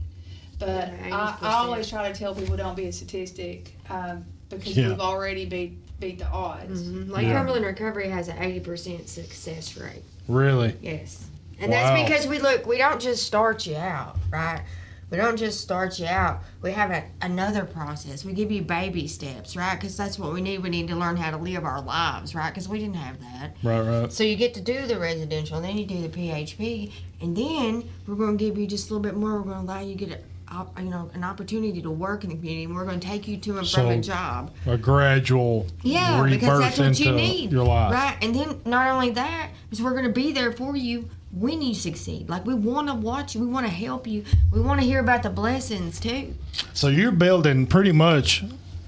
[0.59, 4.77] But Yeah, I, I always try to tell people don't be a statistic um, because
[4.77, 4.89] Yeah.
[4.91, 6.83] we've already beat beat the odds.
[6.83, 7.11] Mhm.
[7.11, 7.35] Like Yeah.
[7.35, 10.03] Cumberland Recovery has an eighty percent success rate.
[10.29, 10.75] Really?
[10.83, 11.27] Yes.
[11.63, 11.95] And Wow.
[11.95, 14.63] that's because we look, we don't just start you out, right?
[15.11, 16.41] We don't just start you out.
[16.63, 18.25] We have a, another process.
[18.25, 19.75] We give you baby steps, right?
[19.79, 20.63] Because that's what we need.
[20.63, 22.49] We need to learn how to live our lives, right?
[22.51, 23.55] Because we didn't have that.
[23.63, 24.11] Right, right.
[24.13, 27.85] So you get to do the residential, and then you do the PHP, and then
[28.07, 29.35] we're going to give you just a little bit more.
[29.43, 32.31] We're going to allow you to get a, you know, an opportunity to work in
[32.31, 34.51] the community, and we're going to take you to and from a job.
[34.67, 37.53] A gradual Yeah, because that's what you need.
[37.53, 37.93] your life.
[37.93, 38.17] Right.
[38.23, 42.29] And then not only that, is we're gonna be there for you when you succeed.
[42.29, 45.99] Like we wanna watch you, we wanna help you, we wanna hear about the blessings
[45.99, 46.35] too.
[46.75, 48.45] So you're building pretty much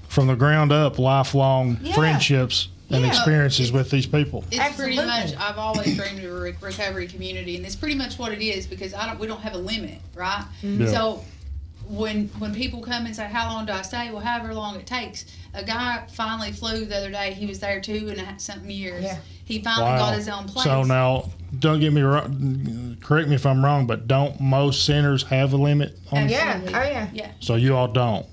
[0.07, 1.93] from the ground up lifelong Yeah.
[1.93, 3.07] friendships and Yeah.
[3.09, 4.43] experiences with these people.
[4.51, 4.97] It's Absolutely.
[4.97, 5.33] pretty much.
[5.39, 8.93] I've always dreamed of a recovery community, and it's pretty much what it is because
[8.93, 9.19] I don't.
[9.19, 10.43] We don't have a limit, right?
[10.61, 10.91] Yeah.
[10.91, 11.23] So
[11.87, 14.85] when when people come and say, "How long do I stay?" Well, however long it
[14.87, 15.25] takes.
[15.53, 17.33] A guy finally flew the other day.
[17.33, 19.03] He was there two and a half something years.
[19.03, 19.17] Yeah.
[19.45, 19.97] He finally Wow.
[19.99, 20.65] got his own place.
[20.65, 21.29] So now,
[21.59, 22.97] don't get me wrong.
[23.01, 26.27] Correct me if I'm wrong, but don't most centers have a limit on?
[26.29, 26.59] Yeah.
[26.67, 27.07] Oh yeah.
[27.13, 27.31] Yeah.
[27.39, 28.25] So you all don't.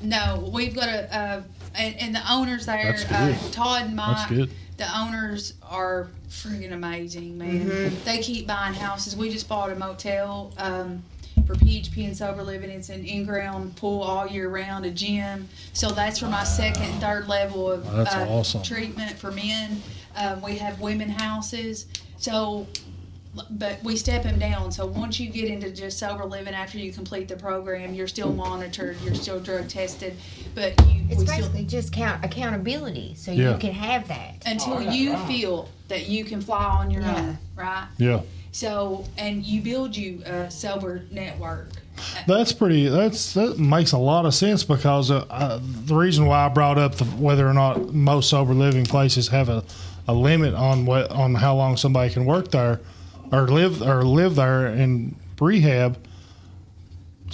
[0.00, 1.42] No, we've got a, uh,
[1.74, 3.52] and, and the owners there, That's uh, good.
[3.52, 4.16] Todd and Mike.
[4.16, 4.50] That's good.
[4.76, 7.92] The owners are freaking amazing, man.
[8.04, 9.14] They keep buying houses.
[9.16, 11.04] We just bought a motel um,
[11.46, 12.70] for PHP and sober living.
[12.70, 15.48] It's an in-ground pool all year round, a gym.
[15.72, 18.62] So that's for my second and third level of That's uh, awesome.
[18.62, 19.82] treatment for men.
[20.16, 21.86] Um, we have women houses.
[22.18, 22.66] So,
[23.50, 24.70] but we step them down.
[24.72, 28.32] So once you get into just sober living after you complete the program, you're still
[28.32, 28.96] monitored.
[29.02, 30.16] You're still drug tested,
[30.54, 33.52] but you It's we still basically just count accountability, so Yeah.
[33.52, 34.42] you can have that.
[34.46, 37.16] until you feel that you can fly on your Yeah.
[37.16, 37.86] own, right?
[37.98, 38.20] Yeah.
[38.54, 41.70] So, and you build you a sober network.
[42.28, 42.86] That's pretty.
[42.86, 46.94] That's that makes a lot of sense because uh, the reason why I brought up
[46.94, 49.64] the, whether or not most sober living places have a,
[50.06, 52.78] a limit on what on how long somebody can work there,
[53.32, 55.98] or live or live there in rehab.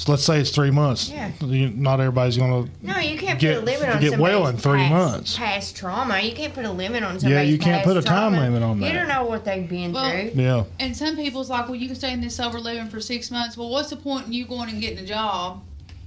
[0.01, 1.11] So let's say it's three months.
[1.11, 1.31] Yeah.
[1.45, 2.71] You, not everybody's going to.
[2.87, 5.37] No, you can't Get- put a limit on get well somebody's in three past, months.
[5.37, 8.03] Past trauma, you can't put a limit on somebody's Yeah, you can't past put a
[8.03, 8.41] time trauma.
[8.47, 8.87] limit on that.
[8.87, 10.31] You don't know what they've been Well, through.
[10.43, 10.65] Yeah.
[10.79, 13.59] And some people's like, well, you can stay in this sober living for six months.
[13.59, 15.63] Well, what's the point in you going and getting a job,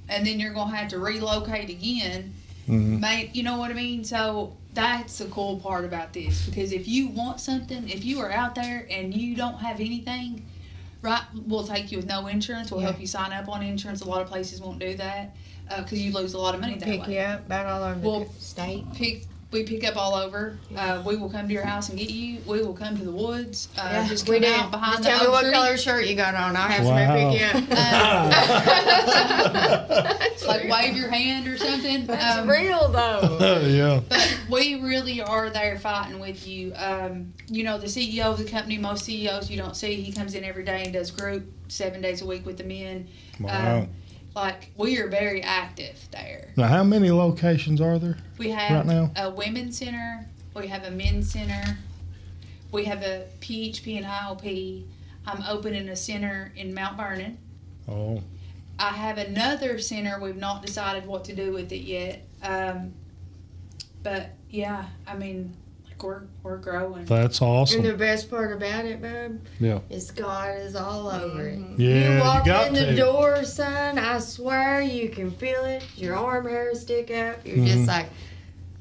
[0.09, 2.33] and then you're gonna have to relocate again?
[2.67, 2.99] Mhm.
[2.99, 4.03] Mate, you know what I mean?
[4.03, 8.31] So that's the cool part about this because if you want something, if you are
[8.31, 10.45] out there and you don't have anything,
[11.03, 12.71] right, we'll take you with no insurance.
[12.71, 14.01] We'll help you sign up on insurance.
[14.01, 15.35] A lot of places won't do that
[15.77, 17.13] because you lose a lot of money that Pick way.
[17.15, 18.85] you up about all over Well, the state.
[18.95, 20.57] pick we pick up all over.
[20.75, 22.39] Uh, we will come to your house and get you.
[22.47, 23.69] We will come to the woods.
[23.77, 24.55] Uh, Yeah, just we come do.
[24.55, 25.51] out behind Just the tell me what tree.
[25.53, 26.55] color shirt you got on.
[26.57, 26.97] I'll have Wow.
[26.97, 28.33] somebody pick you up.
[30.61, 32.03] Like wave your hand or something.
[32.09, 33.37] It's Um, real though.
[33.67, 34.01] yeah.
[34.07, 36.73] but we really are there fighting with you.
[36.75, 40.35] Um, you know, the CEO of the company, most CEOs you don't see, he comes
[40.35, 43.07] in every day and does group seven days a week with the men.
[43.39, 43.79] Wow.
[43.79, 43.89] Um,
[44.35, 46.49] like, we are very active there.
[46.57, 48.17] now, how many locations are there?
[48.39, 49.11] We have Right now?
[49.15, 50.25] a women's center,
[50.55, 51.77] we have a men's center,
[52.71, 54.85] we have a PHP and IOP.
[55.27, 57.37] I'm opening a center in Mount Vernon.
[57.87, 58.21] Oh,
[58.79, 60.19] I have another center.
[60.19, 62.25] We've not decided what to do with it yet.
[62.41, 62.93] Um,
[64.01, 65.55] but yeah, I mean,
[65.87, 67.05] like we're we're growing.
[67.05, 67.79] that's awesome.
[67.81, 69.79] And the best part about it, bub, Yeah.
[69.89, 71.59] is God is all over it.
[71.77, 72.95] Yeah, you walk got in the to.
[72.95, 73.97] door, son.
[73.97, 75.85] I swear you can feel it.
[75.95, 77.45] Your arm hairs stick up.
[77.45, 77.67] You're Mhm.
[77.67, 78.07] just like,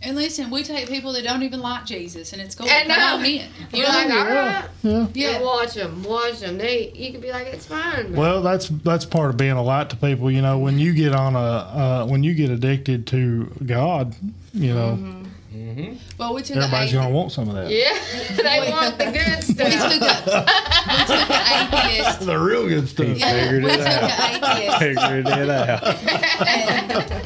[0.05, 2.66] And listen, we take people that don't even like Jesus, and it's cool.
[2.68, 3.14] I Come know.
[3.18, 3.48] on in.
[3.72, 4.64] you're like, all right.
[4.82, 4.90] Yeah.
[4.92, 5.07] Yeah.
[5.14, 5.42] Yeah.
[5.42, 6.59] Watch them, watch them.
[6.59, 8.12] They, you could be like, it's fine.
[8.14, 10.28] Well, that's that's part of being a light to people.
[10.30, 14.14] You know, when you get on a uh, when you get addicted to God,
[14.53, 15.18] you know,
[15.55, 15.96] Mm-hmm.
[16.18, 17.70] Well, we took everybody's gonna want some of that.
[17.70, 17.92] yeah,
[18.36, 19.92] they want the good we stuff.
[19.92, 20.44] took a
[20.88, 22.20] we took an atheist.
[22.26, 23.07] The real good stuff.
[23.18, 24.03] Yeah, Figured we it took out.
[24.03, 24.78] an atheist.
[24.78, 26.48] Figured it out.
[26.48, 27.22] and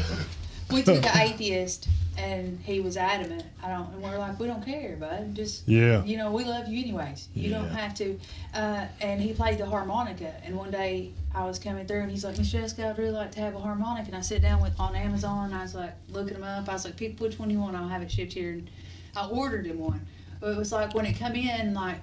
[0.73, 3.45] we took an atheist, and he was adamant.
[3.63, 5.35] I don't, and we're like, we don't care, bud.
[5.35, 6.03] Just Yeah.
[6.05, 7.29] you know, we love you anyways.
[7.35, 8.19] You don't have to.
[8.55, 10.33] Uh, and he played the harmonica.
[10.45, 13.33] And one day I was coming through, and he's like, Miss Jessica, I'd really like
[13.33, 14.07] to have a harmonica.
[14.09, 15.47] And I sit down with on Amazon.
[15.47, 16.69] And I was like, looking them up.
[16.69, 17.77] I was like, pick which one you want.
[17.77, 18.53] I'll have it shipped here.
[18.53, 18.71] And
[19.15, 20.07] I ordered him one.
[20.41, 22.01] But it was like when it come in, like.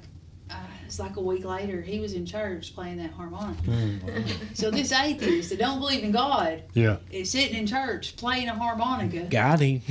[0.86, 3.62] It's like a week later, he was in church playing that harmonica.
[3.64, 4.28] Mm,
[4.58, 6.98] so this atheist that don't believe in God Yeah.
[7.12, 9.82] is sitting in church playing a harmonica, Got him.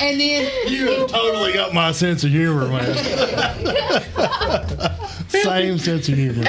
[0.00, 2.94] and then You have totally got my sense of humor, man.
[5.28, 6.44] Same sense of humor.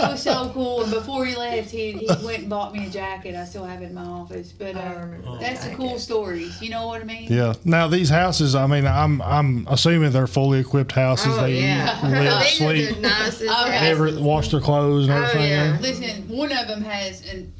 [0.00, 0.82] So it was so cool.
[0.82, 3.34] And before he left, he, he went and bought me a jacket.
[3.34, 4.52] I still have it in my office.
[4.52, 6.60] But uh, remember that's the cool stories.
[6.62, 7.32] You know what I mean?
[7.32, 7.54] Yeah.
[7.64, 11.26] Now these houses, I mean, I'm I'm assuming they're fully equipped houses.
[11.36, 11.98] Oh, they yeah.
[11.98, 13.42] eat, live, These sleep, nicest.
[13.42, 13.76] Okay.
[13.90, 15.50] every, wash their clothes and Oh, everything.
[15.50, 15.78] yeah.
[15.80, 17.52] Listen, one of them has an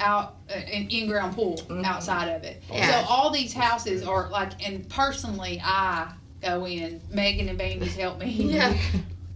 [0.00, 2.62] out uh, an in-ground pool outside of it.
[2.72, 3.02] Yeah.
[3.04, 7.00] So all these houses are like, and personally, I go in.
[7.10, 8.30] Megan and Bambi's help me.
[8.30, 8.76] Yeah.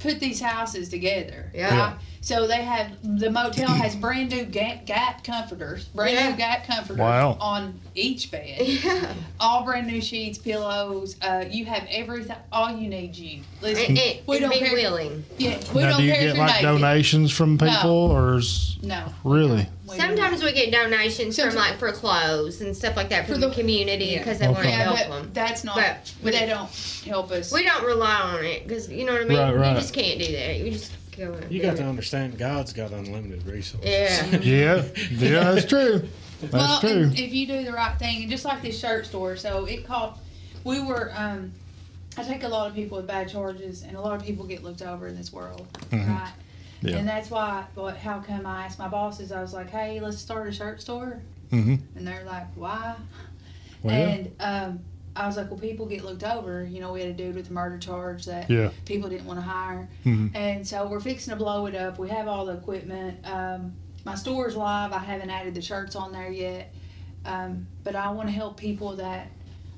[0.03, 1.51] put these houses together.
[1.55, 1.79] Yeah.
[1.93, 1.97] right?
[2.21, 6.31] So they have the motel has brand new Gap, Gap comforters, brand Yeah.
[6.31, 7.37] new Gap comforters Wow.
[7.41, 9.13] on each bed, Yeah.
[9.41, 11.17] all brand new sheets, pillows.
[11.21, 13.17] Uh, you have everything, all you need.
[13.17, 13.87] You listen.
[13.87, 15.25] And, and, We and don't be care- willing.
[15.39, 16.63] yeah, we now, don't do you care get like naked.
[16.63, 18.15] donations from people, No.
[18.15, 19.57] or is No, really?
[19.57, 19.69] we don't.
[19.97, 23.49] Sometimes we get donations from like for clothes and stuff like that For from the-
[23.49, 24.19] the community yeah.
[24.19, 24.71] because they want to Okay.
[24.79, 25.31] Yeah, help but them.
[25.33, 25.77] that's not.
[25.77, 26.71] But- But, they don't
[27.07, 27.53] help us.
[27.53, 29.39] We don't rely on it because you know what I mean.
[29.39, 29.75] Right, right.
[29.75, 30.59] You just can't do that.
[30.59, 31.33] You just go.
[31.35, 33.89] and You got to understand, God's got unlimited resources.
[33.89, 34.27] Yeah.
[34.43, 34.83] Yeah.
[35.11, 36.09] Yeah, that's true.
[36.41, 36.91] That's well, true.
[37.05, 39.87] and if you do the right thing, and just like this shirt store, so it
[39.87, 40.19] caught.
[40.65, 41.13] We were.
[41.17, 41.53] um
[42.19, 44.63] I take a lot of people with bad charges, and a lot of people get
[44.63, 46.09] looked over in this world, Mhm.
[46.09, 46.33] right?
[46.83, 46.97] Yeah.
[46.97, 47.65] And that's why.
[47.75, 49.33] But how come I asked my bosses?
[49.33, 51.21] I was like, "Hey, let's start a shirt store,"
[51.51, 52.97] hmm and they're like, "Why?"
[53.83, 54.81] Well, And um,
[55.17, 56.65] I was like, "Well, people get looked over.
[56.65, 58.71] You know, we had a dude with a murder charge that yeah.
[58.85, 61.99] people didn't want to hire." hmm And so we're fixing to blow it up.
[61.99, 63.27] We have all the equipment.
[63.27, 63.75] Um,
[64.05, 64.93] my store's live.
[64.93, 66.75] I haven't added the shirts on there yet.
[67.25, 69.31] Um, but I want to help people that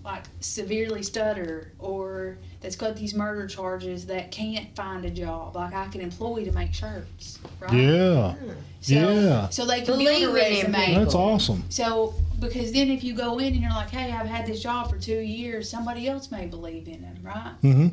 [0.04, 5.54] like severely stutter or that's got these murder charges that can't find a job.
[5.54, 7.74] Like I can employ to make shirts, right?
[7.74, 8.34] Yeah.
[8.80, 9.48] So, yeah.
[9.50, 10.94] So they can Believe build a in resume.
[10.94, 11.64] That's awesome.
[11.68, 14.88] So because then if you go in and you're like, hey, I've had this job
[14.88, 17.54] for two years, somebody else may believe in them, right?
[17.62, 17.88] Mm-hmm.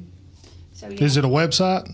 [0.72, 1.04] So yeah.
[1.04, 1.94] Is it a website?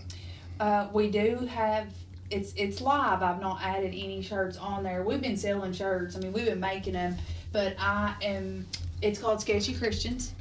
[0.60, 1.88] Uh, we do have
[2.30, 3.24] it's it's live.
[3.24, 5.02] I've not added any shirts on there.
[5.02, 6.14] We've been selling shirts.
[6.14, 7.16] I mean, we've been making them,
[7.50, 8.68] but I am.
[9.02, 10.32] It's called Sketchy Christians.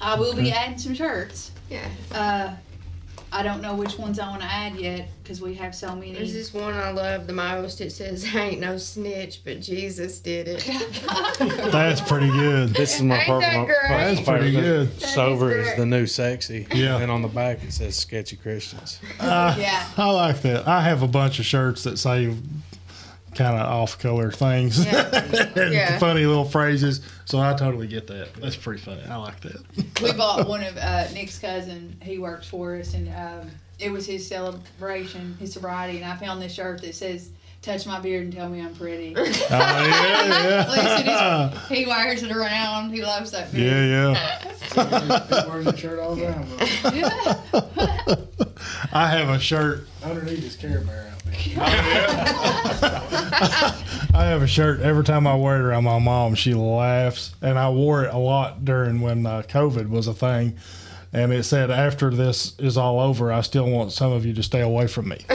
[0.00, 1.50] I will be adding some shirts.
[1.70, 1.88] Yeah.
[2.12, 2.54] Uh,
[3.30, 6.14] I don't know which ones I want to add yet because we have so many.
[6.14, 7.82] There's this one I love the most.
[7.82, 10.64] It says, "Ain't no snitch, but Jesus did it."
[11.70, 12.70] That's pretty good.
[12.70, 13.40] This is my Ain't part.
[13.42, 13.76] that My, great?
[13.88, 14.62] That's pretty favorite.
[14.62, 15.00] good.
[15.02, 16.66] Sober That is is the new sexy.
[16.72, 16.96] Yeah.
[17.00, 18.98] And on the back it says sketchy Christians.
[19.20, 19.86] Uh, Yeah.
[19.98, 20.66] I like that.
[20.66, 22.34] I have a bunch of shirts that say
[23.34, 25.24] kind of off color things Yeah.
[25.56, 25.98] and Yeah.
[25.98, 27.00] funny little phrases.
[27.24, 28.34] So I totally get that.
[28.34, 29.02] That's pretty funny.
[29.08, 29.62] I like that.
[30.02, 31.96] we bought one of uh, Nick's cousin.
[32.02, 35.98] He works for us, and um, it was his celebration, his sobriety.
[36.00, 39.14] And I found this shirt that says touch my beard and tell me I'm pretty.
[39.16, 41.50] Oh, yeah, yeah.
[41.50, 42.90] he's- he wears it around.
[42.92, 44.16] He loves that yeah, beard.
[44.16, 44.52] yeah.
[45.28, 46.46] He's wearing the shirt all the time.
[48.92, 49.86] I have a shirt.
[50.02, 51.07] Underneath his Care Bear outfit.
[54.14, 54.80] I have a shirt.
[54.80, 57.34] Every time I wear it around my mom, she laughs.
[57.40, 60.56] And I wore it a lot during when uh, COVID was a thing.
[61.12, 64.42] And it said, after this is all over, I still want some of you to
[64.42, 65.18] stay away from me.
[65.30, 65.34] I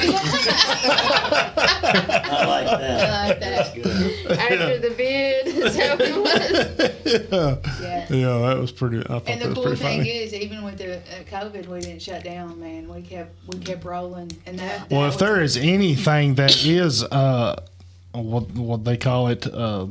[2.48, 3.10] like that.
[3.10, 3.74] I like that.
[3.76, 4.32] Good.
[4.40, 6.26] After the bid, is that what it was?
[7.32, 7.56] yeah.
[7.82, 8.06] Yeah.
[8.10, 10.10] yeah, that was pretty, I thought And that the was cool pretty thing funny.
[10.12, 11.02] is, even with the uh,
[11.32, 12.60] COVID, we didn't shut down.
[12.60, 14.32] Man, we kept we kept rolling.
[14.46, 14.90] And that.
[14.92, 17.62] Well, that if was- there is anything that is, uh,
[18.14, 19.88] what, what they call it, uh,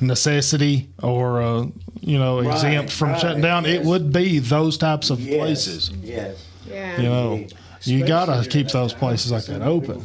[0.00, 1.66] necessity or, uh,
[2.00, 5.36] you know, Right, exempt from right, shutting down, it would be those types of Yes,
[5.38, 5.90] places.
[6.02, 6.44] Yes.
[6.68, 6.96] Yeah.
[7.00, 7.46] You know,
[7.82, 10.04] you gotta keep those time, places like that open.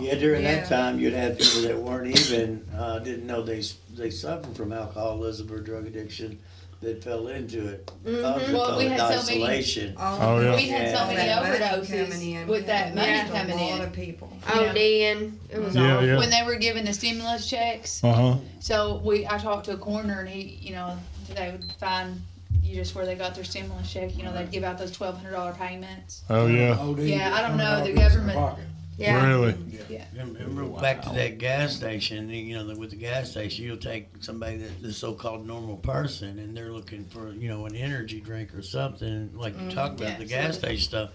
[0.00, 0.56] Yeah, during Yeah.
[0.56, 3.62] that time, you'd have people that weren't even, uh, didn't know they,
[3.96, 6.38] they suffered from alcoholism or drug addiction
[6.82, 7.90] that fell into it.
[8.04, 9.94] Because Well, we the had so many- isolation.
[9.96, 10.02] Oh,
[10.38, 10.56] of yeah.
[10.56, 12.48] we had so many That money coming overdoses in.
[12.48, 13.28] with that money Yeah.
[13.28, 13.86] coming a lot in.
[13.86, 14.32] of people.
[14.46, 15.32] ODing.
[15.50, 16.06] It was Yeah, awful.
[16.08, 16.18] yeah.
[16.18, 18.34] When they were giving the stimulus checks, Uh huh.
[18.60, 20.96] so we I talked to a coroner and he, you know,
[21.34, 22.20] they would find
[22.64, 24.16] you just where they got their stimulus check.
[24.16, 26.22] You know, they'd give out those twelve hundred dollar payments.
[26.28, 26.76] Oh yeah.
[26.78, 28.64] OD Yeah, I don't know, the off his government- pocket.
[28.98, 29.26] Yeah.
[29.26, 29.56] Really?
[30.18, 34.08] And Remember back to that gas station, you know, with the gas station, you'll take
[34.20, 38.54] somebody that the so-called normal person and they're looking for, you know, an energy drink
[38.54, 40.76] or something, like you mm, talked about, Yeah, the gas absolutely.
[40.76, 41.10] station stuff.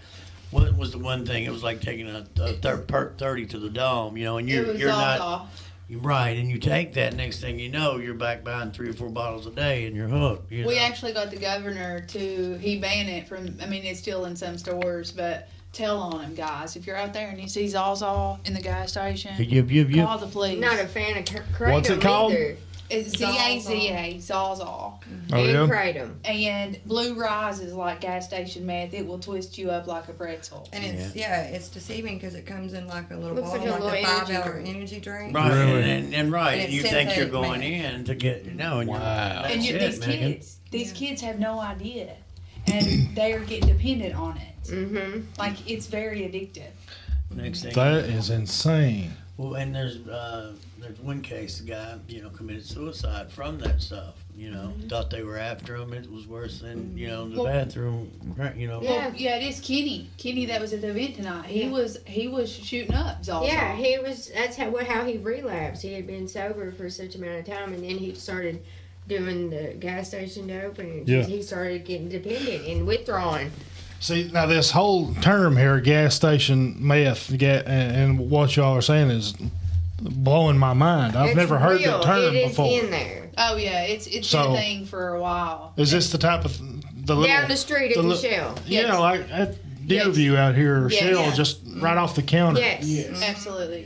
[0.49, 1.43] What was the one thing?
[1.43, 4.47] It was like taking a, a thir- perk 30 to the dome, you know, and
[4.49, 5.49] you're, it was you're all not, all.
[5.87, 8.93] You're right, and you take that, next thing you know, you're back buying three or
[8.93, 10.51] four bottles a day and you're hooked.
[10.51, 10.81] You We know?
[10.81, 13.57] actually got the governor to he banned it from.
[13.61, 16.75] I mean, it's still in some stores, but tell on him, guys.
[16.75, 20.05] If you're out there and you see Zazal in the gas station, Yep, yep, yep.
[20.07, 20.59] call the police.
[20.59, 22.33] Not a fan of K- Kratom What's it called?
[22.33, 22.57] either.
[22.89, 24.61] It's Z A Z A Zazal.
[24.65, 24.99] Oh
[25.31, 25.67] and yeah.
[25.67, 26.13] Kratom.
[26.25, 28.93] And Blue Rise is like gas station meth.
[28.93, 30.67] It will twist you up like a pretzel.
[30.73, 33.73] And it's yeah, it's deceiving because it comes in like a little Looks like bottle,
[33.73, 34.69] a like, little a energy five hour drink.
[34.75, 35.35] energy drink.
[35.35, 35.81] Right, Really?
[35.83, 37.93] and, and, and right, And and it's you think you're synthetic going meth.
[37.93, 38.97] in to get, you know, and Wow.
[38.97, 40.33] you're, and that's you, it, these Megan.
[40.33, 41.07] kids, these Yeah.
[41.09, 42.15] kids have no idea,
[42.67, 44.69] and they are getting dependent on it.
[44.69, 45.21] Mm-hmm.
[45.37, 46.71] Like it's very addictive.
[47.33, 47.73] Next thing.
[47.73, 49.11] That is insane.
[49.37, 50.53] Well, and there's uh,
[50.87, 54.15] there's one case, the guy you know committed suicide from that stuff.
[54.35, 54.87] You know, mm-hmm.
[54.87, 55.93] thought they were after him.
[55.93, 58.11] It was worse than you know the Well- bathroom.
[58.55, 60.09] You know, Well, yeah, it is Kenny.
[60.17, 61.47] Kenny that was at the event tonight.
[61.47, 61.71] He Yeah.
[61.71, 63.45] was he was shooting up Zazal.
[63.45, 64.31] Yeah, he was.
[64.33, 65.81] That's how what how he relapsed.
[65.83, 68.61] He had been sober for such amount of time, and then he started
[69.07, 70.85] doing the gas station to open.
[70.85, 71.23] And Yeah.
[71.23, 73.51] he started getting dependent and withdrawing.
[73.99, 78.81] See now, this whole term here, gas station meth, ga- and, and what y'all are
[78.81, 79.33] saying is
[80.01, 81.15] blowing my mind.
[81.15, 81.99] I've It's never heard real.
[81.99, 82.67] that term It is before.
[82.79, 83.29] in there.
[83.37, 85.73] Oh yeah, it's it's So- been a thing for a while.
[85.77, 88.55] Is this the type of the little Down the street the at the li- shell.
[88.65, 88.99] Yeah, Yes.
[88.99, 90.05] like at Yes.
[90.07, 90.99] Out here, Yes.
[90.99, 91.31] Shell, Yeah.
[91.33, 92.59] just right off the counter.
[92.59, 92.83] Yes.
[92.85, 93.21] Yes.
[93.23, 93.85] Absolutely.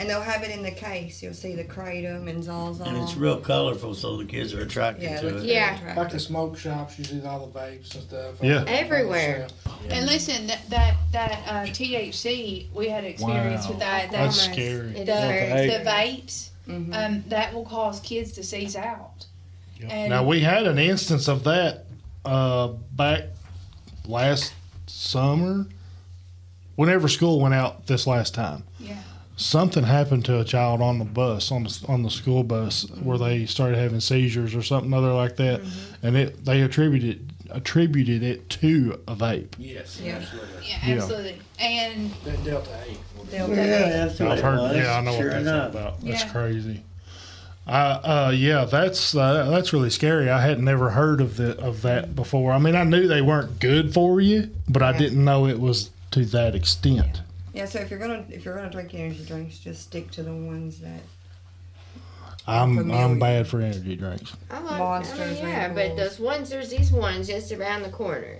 [0.00, 1.22] And they'll have it in the case.
[1.22, 2.86] You'll see the kratom and Zazal.
[2.86, 5.32] and it's real colorful, so the kids are attracted Yeah, to it.
[5.34, 5.74] very Yeah.
[5.76, 5.96] attractive.
[5.98, 8.34] Like the smoke shops, you see all the vapes and stuff.
[8.42, 8.64] Yeah.
[8.66, 9.46] Everywhere.
[9.66, 9.98] on the shelf.
[9.98, 13.70] And listen, that that that uh, THC, we had experience Wow.
[13.70, 14.10] with that.
[14.10, 14.88] That's That scary.
[14.88, 16.94] It is the, very the vapes, Mhm.
[17.06, 19.26] um, that will cause kids to seize out.
[19.86, 21.84] And Now we had an instance of that
[22.24, 23.24] uh, back
[24.06, 24.52] last
[24.86, 25.66] summer.
[26.76, 28.94] Whenever school went out this last time, yeah,
[29.40, 33.18] something happened to a child on the bus on the on the school bus where
[33.18, 35.60] they started having seizures or something other like that,
[36.02, 39.54] and it they attributed attributed it to a vape.
[39.58, 40.16] Yes, Yeah.
[40.16, 40.48] absolutely.
[40.68, 40.94] yeah, Yeah.
[40.96, 41.38] absolutely.
[41.58, 42.98] And That Delta 8.
[43.30, 44.76] They'll Yeah, take that's what I've heard.
[44.76, 45.70] Yeah, I know sure what that's enough.
[45.72, 46.00] about.
[46.04, 46.28] That's Yeah.
[46.30, 46.82] crazy.
[47.66, 47.70] Uh,
[48.28, 50.28] uh, yeah, that's uh, that's really scary.
[50.30, 52.52] I had never heard of the of that before.
[52.52, 55.90] I mean, I knew they weren't good for you, but I didn't know it was
[56.12, 57.20] to that extent.
[57.52, 60.32] Yeah, so if you're gonna if you're gonna drink energy drinks, just stick to the
[60.32, 61.00] ones that
[62.46, 63.04] I'm Familiar.
[63.04, 64.34] I'm bad for energy drinks.
[64.50, 67.90] I like, I Monsters, mean, yeah, but those ones, there's these ones just around the
[67.90, 68.36] corner.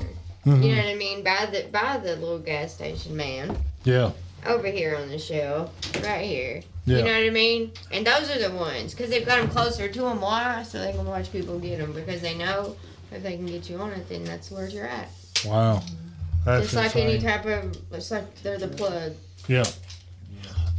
[0.47, 0.65] Mhm.
[0.65, 1.23] You know what I mean?
[1.23, 4.13] By the by the little gas station man Yeah,
[4.47, 5.71] over here on the shelf,
[6.03, 6.63] right here.
[6.87, 6.99] Yeah.
[6.99, 7.73] You know what I mean?
[7.93, 10.21] And those are the ones because they've got them closer to them.
[10.23, 10.63] Why?
[10.63, 12.75] So they can watch people get them because they know
[13.13, 15.11] if they can get you on it, then that's where you're at.
[15.45, 15.83] wow,
[16.45, 17.31] that's Just like any insane.
[17.31, 19.13] type of, it's like they're the plug.
[19.49, 19.65] Yeah,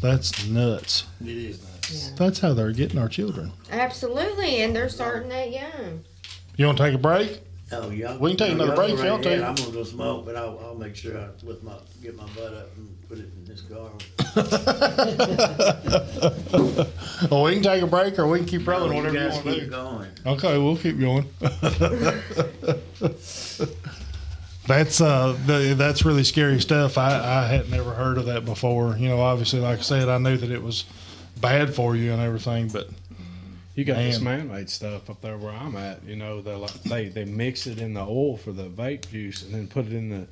[0.01, 1.05] that's nuts.
[1.21, 2.11] It is nice.
[2.17, 3.51] That's how they're getting our children.
[3.71, 6.03] Absolutely, and they're starting that young.
[6.57, 7.41] You want to take a break?
[7.73, 8.17] Oh, y'all.
[8.17, 10.75] We can take another break right y'all want I'm gonna go smoke, but I'll, I'll
[10.75, 13.89] make sure I with my get my butt up and put it in this car.
[17.31, 19.33] well, we can take a break or we can keep rolling, No, whatever you guys
[19.35, 19.69] want to keep do.
[19.69, 20.07] going.
[20.25, 21.25] Okay, we'll keep going.
[24.71, 26.97] that's uh, th- that's really scary stuff.
[26.97, 28.95] I, I had never heard of that before.
[28.97, 30.85] You know, obviously, like I said, I knew that it was
[31.39, 32.89] bad for you and everything, but
[33.75, 34.47] You got this Man.
[34.47, 36.03] man-made stuff up there where I'm at.
[36.03, 39.43] You know, they like they they mix it in the oil for the vape juice
[39.43, 40.27] and then put it in the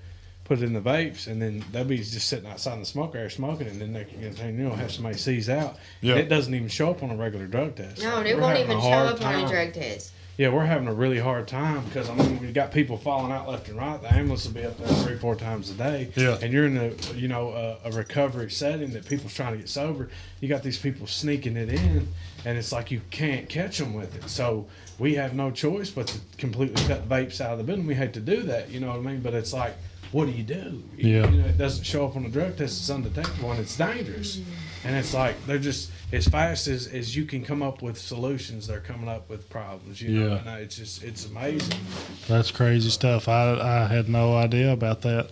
[0.46, 3.14] put it in the vapes and then they'll be just sitting outside in the smoke
[3.14, 5.78] area smoking and then next thing you know have somebody seize out.
[6.02, 6.16] Yeah.
[6.16, 8.02] It doesn't even show up on a regular drug test.
[8.02, 10.12] No, Like, it won't even show hard up on a drug test.
[10.40, 13.50] Yeah, we're having a really hard time because I mean we got people falling out
[13.50, 14.02] left and right.
[14.02, 16.14] The ambulance will be up there three, four times a day.
[16.16, 16.38] Yeah.
[16.42, 19.68] and you're in a you know a, a recovery setting that people's trying to get
[19.68, 20.10] sober.
[20.40, 22.08] You got these people sneaking it in,
[22.46, 24.30] and it's like you can't catch them with it.
[24.30, 24.66] So
[24.98, 27.86] we have no choice but to completely cut vapes out of the building.
[27.86, 29.20] We hate to do that, you know what I mean?
[29.20, 29.76] But it's like,
[30.14, 30.82] what do you do?
[30.96, 31.30] Yeah.
[31.30, 32.80] you know, it doesn't show up on the drug test.
[32.80, 34.40] It's undetectable and it's dangerous.
[34.86, 38.68] And it's like they're just as fast as, as you can come up with solutions,
[38.68, 40.02] they're coming up with problems.
[40.02, 40.40] You know, Yeah.
[40.40, 41.80] and I- it's just it's amazing.
[42.28, 43.28] that's crazy stuff.
[43.28, 45.26] I I had no idea about that.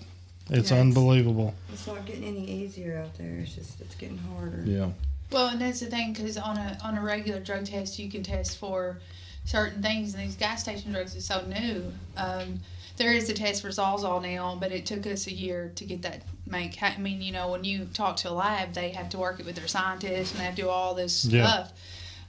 [0.49, 1.53] It's Yeah, it's- unbelievable.
[1.73, 3.37] It's not getting any easier out there.
[3.39, 4.63] It's just it's getting harder.
[4.65, 4.89] Yeah.
[5.31, 8.23] Well, and that's the thing, because on a on a regular drug test, you can
[8.23, 8.97] test for
[9.45, 11.91] certain things, and these gas station drugs are so new.
[12.17, 12.59] Um,
[12.97, 16.01] there is a test for Zolzol now, but it took us a year to get
[16.01, 16.81] that make.
[16.81, 19.45] I mean, you know, when you talk to a lab, they have to work it
[19.45, 21.47] with their scientists and they have to do all this Yeah.
[21.47, 21.71] stuff.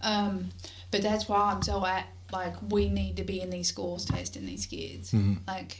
[0.02, 0.50] Um,
[0.90, 4.46] but that's why I'm so at like we need to be in these schools testing
[4.46, 5.12] these kids.
[5.46, 5.78] Like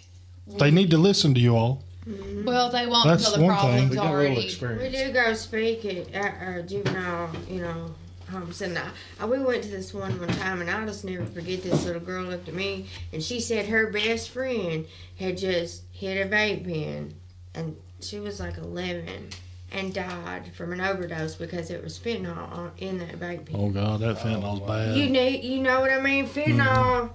[0.49, 0.59] Mm-hmm.
[0.59, 1.85] They need to listen to you all.
[2.07, 3.61] well, they won't That's until the one thing.
[3.61, 4.91] problem's We got a little already.
[4.91, 7.95] We do go speak at, at our juvenile, you know,
[8.29, 8.63] homes.
[8.63, 8.89] And I,
[9.21, 12.01] I, we went to this one one time, and I'll just never forget this little
[12.01, 14.87] girl looked at me, and she said her best friend
[15.19, 17.15] had just hit a vape pen,
[17.55, 19.31] and she was like 11
[19.71, 23.55] and died from an overdose because it was fentanyl on, in that vape pen.
[23.55, 24.97] Oh God, that fentanyl's bad.
[24.97, 26.27] You need, you know what I mean?
[26.27, 27.15] Fentanyl mm-hmm.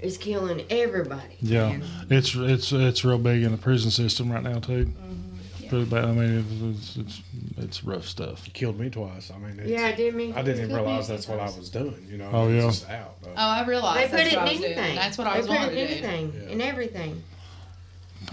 [0.00, 1.36] is killing everybody.
[1.40, 1.82] Yeah, man.
[2.08, 4.86] it's it's it's real big in the prison system right now too.
[4.86, 5.29] Mm-hmm.
[5.70, 6.04] Pretty bad.
[6.04, 7.22] I mean, it's, it's it's
[7.56, 8.46] it's rough stuff.
[8.46, 9.30] It killed me twice.
[9.30, 10.32] I mean, it's, Yeah, I did me?
[10.34, 12.06] I didn't even realize that's few what I was doing.
[12.10, 12.70] You know, Oh, it was yeah.
[12.70, 13.14] just out.
[13.22, 14.64] But Oh, I realized They put that's it in I doing.
[14.64, 14.96] anything.
[14.96, 16.08] That's what I was they was put it in do.
[16.08, 16.52] anything, Yeah.
[16.52, 17.22] in everything.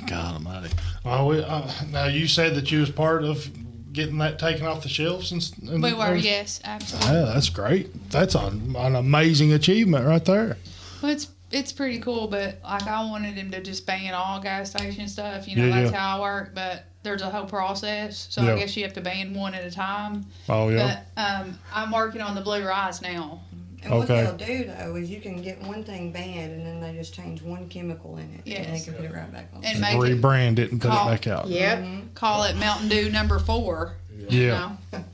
[0.05, 0.73] God Almighty.
[1.05, 3.49] Oh, we, uh, now you said that you was part of
[3.93, 6.25] getting that taken off the shelves and, and We were, everything?
[6.31, 7.11] yes, absolutely.
[7.13, 8.09] Yeah, that's great.
[8.11, 10.57] That's an, an amazing achievement right there.
[11.01, 14.71] Well, it's it's pretty cool, but like I wanted him to just ban all gas
[14.71, 15.47] station stuff.
[15.47, 15.97] You know, Yeah, that's yeah.
[15.97, 16.51] how I work.
[16.53, 18.53] But there's a whole process, so Yeah.
[18.55, 20.25] I guess you have to ban one at a time.
[20.49, 21.03] Oh yeah.
[21.15, 23.39] But um, I'm working on the blue rise now.
[23.83, 24.23] And what Okay.
[24.23, 27.41] they'll do though is you can get one thing banned and then they just change
[27.41, 28.85] one chemical in it and Yes.
[28.85, 29.63] they can put it right back on.
[29.63, 31.47] And make it Rebrand it and put call- it back out.
[31.47, 32.13] Yep.
[32.15, 33.95] call it Mountain Dew number four.
[34.29, 34.71] you Yeah.
[34.91, 35.03] know?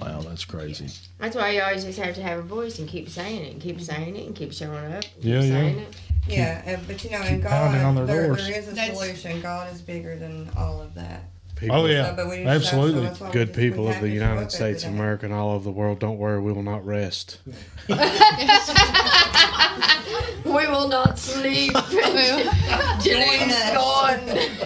[0.00, 0.86] Wow, that's crazy.
[1.18, 3.60] That's why you always just have to have a voice and keep saying it and
[3.60, 5.02] keep saying it and keep showing up.
[5.02, 5.50] Keep Yeah, yeah.
[5.50, 5.96] saying it.
[6.28, 8.46] Yeah, uh, but you know, in pounding on God, their there, doors.
[8.46, 9.40] there is a That's- solution.
[9.40, 11.24] God is bigger than all of that.
[11.58, 13.02] People, Oh yeah, So, but we just- so absolutely.
[13.02, 14.90] that's why we good people of the United States of.
[14.90, 17.38] America and all over the world, don't worry, we will not rest.
[20.44, 22.12] We will not sleep till
[23.00, 23.74] Join us.
[23.74, 24.20] gone.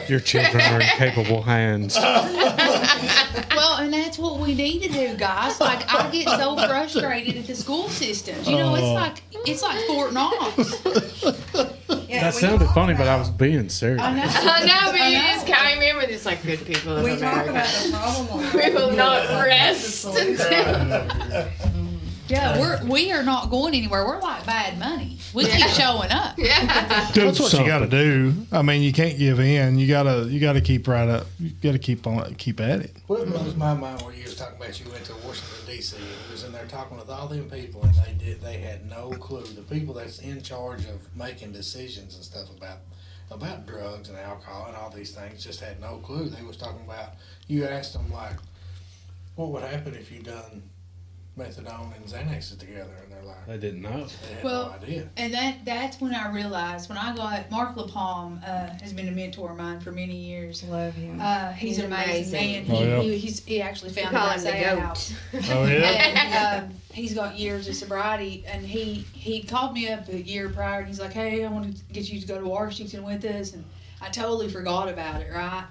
[0.09, 1.97] Your children are in capable hands.
[1.97, 5.59] Well, and that's what we need to do, guys.
[5.61, 8.49] Like I get so frustrated at the school systems.
[8.49, 8.93] You know, it's Oh.
[8.95, 10.57] like it's like Fort Knox.
[12.09, 14.01] Yeah, That sounded talk funny, but I was being serious.
[14.03, 14.23] I know.
[14.27, 15.23] I know, but I you know.
[15.35, 17.51] just came in with this like good people of We talk America.
[17.51, 18.51] about the problem.
[18.55, 21.09] We will not rest until.
[22.33, 24.07] Yeah, we're we are not going anywhere.
[24.07, 25.19] We're like bad money.
[25.35, 26.39] We keep showing up.
[26.39, 27.11] Yeah.
[27.13, 28.35] Do That's what you got to do.
[28.51, 29.79] I mean, you can't give in.
[29.79, 31.27] You gotta you gotta keep right up.
[31.39, 32.97] You gotta keep on keep at it.
[33.07, 35.97] What blows my mind where you was talking about you went to Washington D.C.
[35.97, 38.89] and you was in there talking with all them people and they did they had
[38.89, 39.45] no clue.
[39.45, 42.79] The people that's in charge of making decisions and stuff about
[43.31, 46.29] about drugs and alcohol and all these things just had no clue.
[46.29, 47.11] They was talking about
[47.47, 48.37] you asked them like,
[49.37, 50.63] what would happen if you done
[51.39, 54.07] methadone and Xanaxes together, and they're like, They didn't know.
[54.29, 55.09] they had Well, no idea.
[55.17, 59.13] And that that's when I realized when I got Mark LaPalme uh, has been a
[59.13, 60.63] mentor of mine for many years.
[60.65, 61.19] Love him.
[61.21, 62.41] Uh, he's, He's an amazing, amazing.
[62.43, 62.65] man.
[62.65, 63.01] He, Oh, yeah.
[63.03, 65.15] he, he's, he actually found call the him the Isaiah house.
[65.51, 66.61] Oh yeah.
[66.61, 68.45] and um, he's got years of sobriety.
[68.47, 71.75] And he he called me up a year prior, and he's like, "Hey, I want
[71.77, 73.65] to get you to go to Washington with us." And
[74.03, 75.65] I totally forgot about it, right?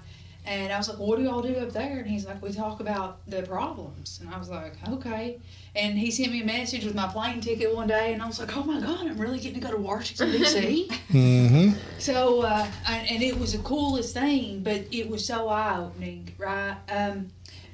[0.44, 2.80] And I was like, "What do y'all do up there?" And he's like, "We talk
[2.80, 5.38] about the problems." And I was like, "Okay."
[5.76, 8.40] And he sent me a message with my plane ticket one day, and I was
[8.40, 11.78] like, "Oh my god, I'm really getting to go to Washington D.C." Mm-hmm.
[11.98, 16.34] So, uh, and, and it was the coolest thing, but it was so eye opening,
[16.38, 16.76] right?
[16.90, 17.28] Um,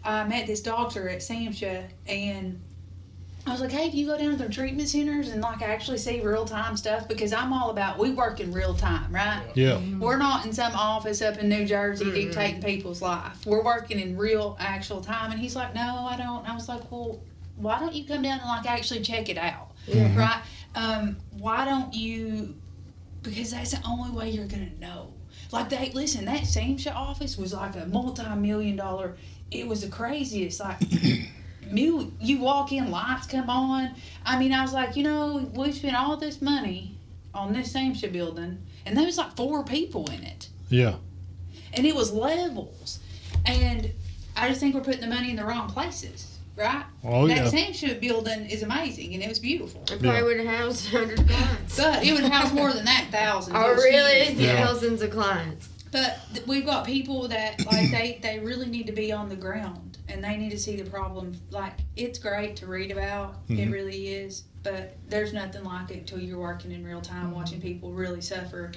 [0.05, 2.61] I met this doctor at SAMHSA, and
[3.49, 5.99] I was like, hey, do you go down to their treatment centers and like actually
[5.99, 7.09] see real time stuff?
[7.09, 9.42] Because I'm all about, we work in real time, right?
[9.55, 9.72] Yeah.
[9.72, 10.01] Mm-hmm.
[10.01, 12.14] We're not in some office up in New Jersey mm-hmm.
[12.14, 13.44] dictating people's life.
[13.46, 15.32] We're working in real, actual time.
[15.32, 16.40] And he's like, no, I don't.
[16.40, 17.20] And I was like, well,
[17.57, 19.72] why don't you come down and like actually check it out?
[19.86, 20.18] Mm-hmm.
[20.18, 20.42] Right?
[20.74, 22.55] Um, why don't you?
[23.22, 25.12] Because that's the only way you're gonna know.
[25.51, 29.16] Like they listen, that SAMHSA office was like a multi-million dollar.
[29.51, 30.61] It was the craziest.
[30.61, 30.78] Like,
[31.73, 33.91] you you walk in, lights come on.
[34.25, 36.97] I mean, I was like, you know, we spent all this money
[37.35, 40.95] on this SAMHSA building, and there was like four people in it Yeah.
[41.75, 43.01] and it was levels.
[43.47, 43.93] And
[44.37, 46.85] I just think we're putting the money in the wrong places, right?
[47.05, 47.45] Oh, that yeah.
[47.69, 49.83] SAMHSA building is amazing and it was beautiful.
[49.83, 50.23] It probably Yeah.
[50.23, 51.77] would have housed 100 clients.
[51.77, 53.57] But it would house more than that, thousands.
[53.59, 54.25] Oh, really?
[54.27, 54.39] huge.
[54.39, 54.64] Yeah.
[54.66, 55.69] Thousands of clients.
[55.91, 59.37] But th- we've got people that like they they really need to be on the
[59.37, 61.36] ground and they need to see the problem.
[61.50, 63.72] Like it's great to read about, it Mhm.
[63.72, 64.44] really is.
[64.62, 68.72] But there's nothing like it till you're working in real time, watching people really suffer.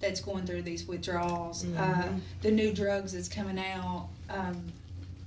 [0.00, 2.08] That's going through these withdrawals, uh,
[2.42, 4.08] the new drugs that's coming out.
[4.30, 4.64] Um,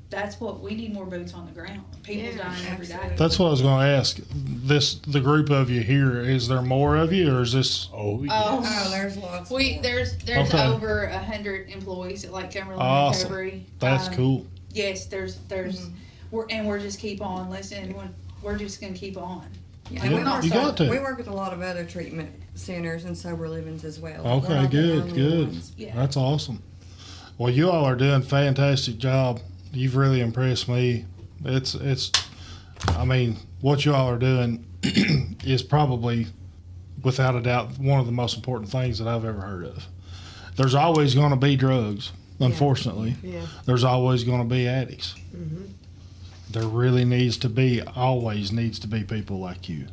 [0.09, 1.81] that's what we need more boots on the ground.
[2.03, 2.93] People Yeah, dying every day.
[2.93, 3.17] absolutely.
[3.17, 4.17] That's what I was going to ask.
[4.33, 6.21] This the group of you here.
[6.21, 7.89] Is there more of you, or is this?
[7.93, 8.29] Oh, yeah.
[8.33, 9.49] Oh, Oh, there's lots.
[9.51, 9.83] we more.
[9.83, 10.63] there's there's Okay.
[10.65, 13.23] over a hundred employees at Lake Cumberland Awesome.
[13.23, 13.65] Recovery.
[13.79, 14.45] That's Um, cool.
[14.71, 15.93] Yes, there's there's Mhm.
[16.31, 17.95] we're and we're just keep on listening.
[17.95, 18.09] We're,
[18.41, 19.45] we're just gonna keep on.
[19.89, 20.89] Yeah, And we we're work You got with- to.
[20.89, 24.23] We work with a lot of other treatment centers and sober livings as well.
[24.23, 25.47] We're Okay, not the good, only good.
[25.49, 25.71] ones.
[25.77, 25.95] Yeah.
[25.95, 26.61] That's awesome.
[27.37, 29.39] Well, you all are doing a fantastic job.
[29.71, 31.05] You've really impressed me.
[31.45, 32.11] It's it's.
[32.89, 34.65] I mean, what you all are doing
[35.45, 36.27] is probably,
[37.03, 39.85] without a doubt, one of the most important things that I've ever heard of.
[40.57, 42.11] There's always going to be drugs.
[42.39, 43.45] Unfortunately, Yeah.
[43.65, 45.15] there's always going to be addicts.
[46.51, 49.87] There really needs to be, always needs to be people like you.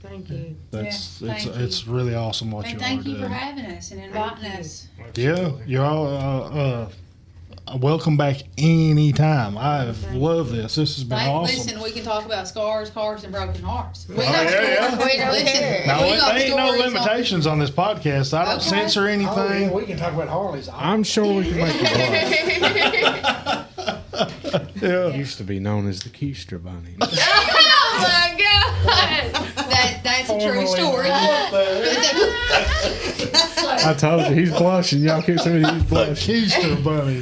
[0.00, 0.56] Thank you.
[0.70, 1.64] That's Yeah, it's thank you.
[1.64, 3.28] it's really awesome what And you all thank are you doing.
[3.28, 4.88] for having us and inviting us.
[5.14, 6.88] Yeah, you're all uh, uh,
[7.76, 9.56] welcome back anytime.
[9.58, 10.74] I've loved this.
[10.76, 11.56] This has been Thank, awesome.
[11.56, 14.06] Listen, we can talk about scars, cars, and broken hearts.
[14.08, 14.68] We Oh, got yeah, stories.
[14.68, 15.04] yeah.
[15.06, 15.86] We don't Listen, care.
[15.86, 18.32] now, we there got ain't no stories on- limitations on this podcast.
[18.36, 18.64] I don't Okay.
[18.68, 19.72] censor Oh, yeah, anything.
[19.72, 20.68] we can talk about Harleys.
[20.72, 21.82] I'm sure we can make it
[23.02, 23.64] work.
[24.82, 25.08] yeah.
[25.08, 26.96] Used to be known as the Keister Bunny.
[27.00, 27.06] oh
[28.02, 29.32] my God!
[29.68, 31.08] That that's a true story.
[33.80, 35.00] I told you he's blushing.
[35.02, 36.34] Y'all keep saying he's The blushing.
[36.44, 37.20] Keister bunny.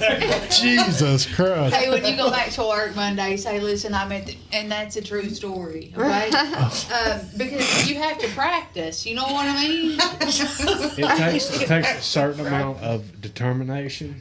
[0.51, 1.75] Jesus Christ.
[1.75, 4.97] hey, when you go back to work Monday, say, "Listen, I'm at," the, and that's
[4.97, 6.31] a true story, okay?
[6.31, 9.05] um, because you have to practice.
[9.05, 9.99] You know what I mean?
[9.99, 14.17] It takes it takes a certain amount of determination,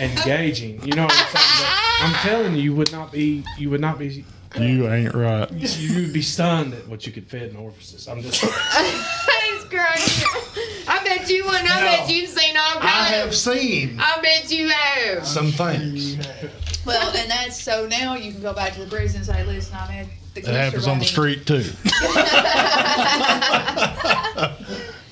[0.00, 0.82] engaging.
[0.84, 1.50] You know what I'm saying?
[1.60, 4.24] But I'm telling you, you would not be you would not be
[4.56, 5.50] You ain't right.
[5.50, 8.06] you would be stunned at what you could fit in orifices.
[8.06, 10.26] I'm just He's crazy.
[10.86, 11.70] I bet you wouldn't.
[11.70, 15.26] I bet you've seen all I have seen I bet you have.
[15.26, 16.16] some things.
[16.86, 19.76] Well, and that's so now you can go back to the prison and say, "Listen,
[19.76, 21.64] I'm at the." It happens on the street too.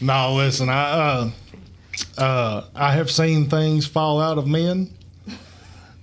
[0.04, 1.30] no, listen, I uh,
[2.18, 4.90] uh, I have seen things fall out of men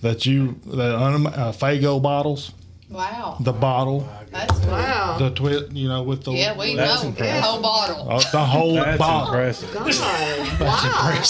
[0.02, 2.52] that you the un, uh, Faygo bottles,
[2.90, 4.72] Wow, the bottle, that's cool.
[4.72, 5.18] Wow.
[5.20, 7.36] the twit, you know, with the Yeah, we That's know impressive.
[7.36, 8.10] the whole bottle.
[8.12, 8.84] uh, the whole bottle.
[8.86, 9.28] that's bottle.
[9.34, 9.74] impressive.
[9.74, 10.60] God.
[10.60, 11.22] Wow.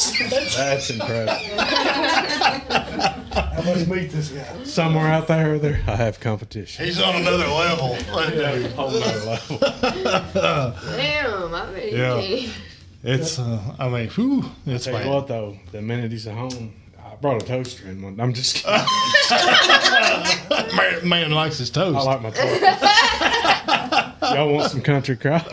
[0.56, 1.60] That's impressive.
[3.30, 4.64] How much meat this guy?
[4.64, 6.86] Somewhere out there, there I have competition.
[6.86, 7.90] He's on another level.
[8.16, 8.72] that dude.
[8.72, 9.58] Whole nother level.
[9.60, 12.48] Damn, I bet Yeah.
[13.04, 15.10] It's, uh, I mean, whew, it's Tell you bad.
[15.14, 16.89] what though, the minute he's at home, I
[17.22, 18.20] brought a toaster in one.
[18.20, 18.78] I'm just kidding.
[20.76, 21.98] man, man likes his toast.
[21.98, 22.66] I like my toaster.
[24.36, 25.48] Y'all want some country crock?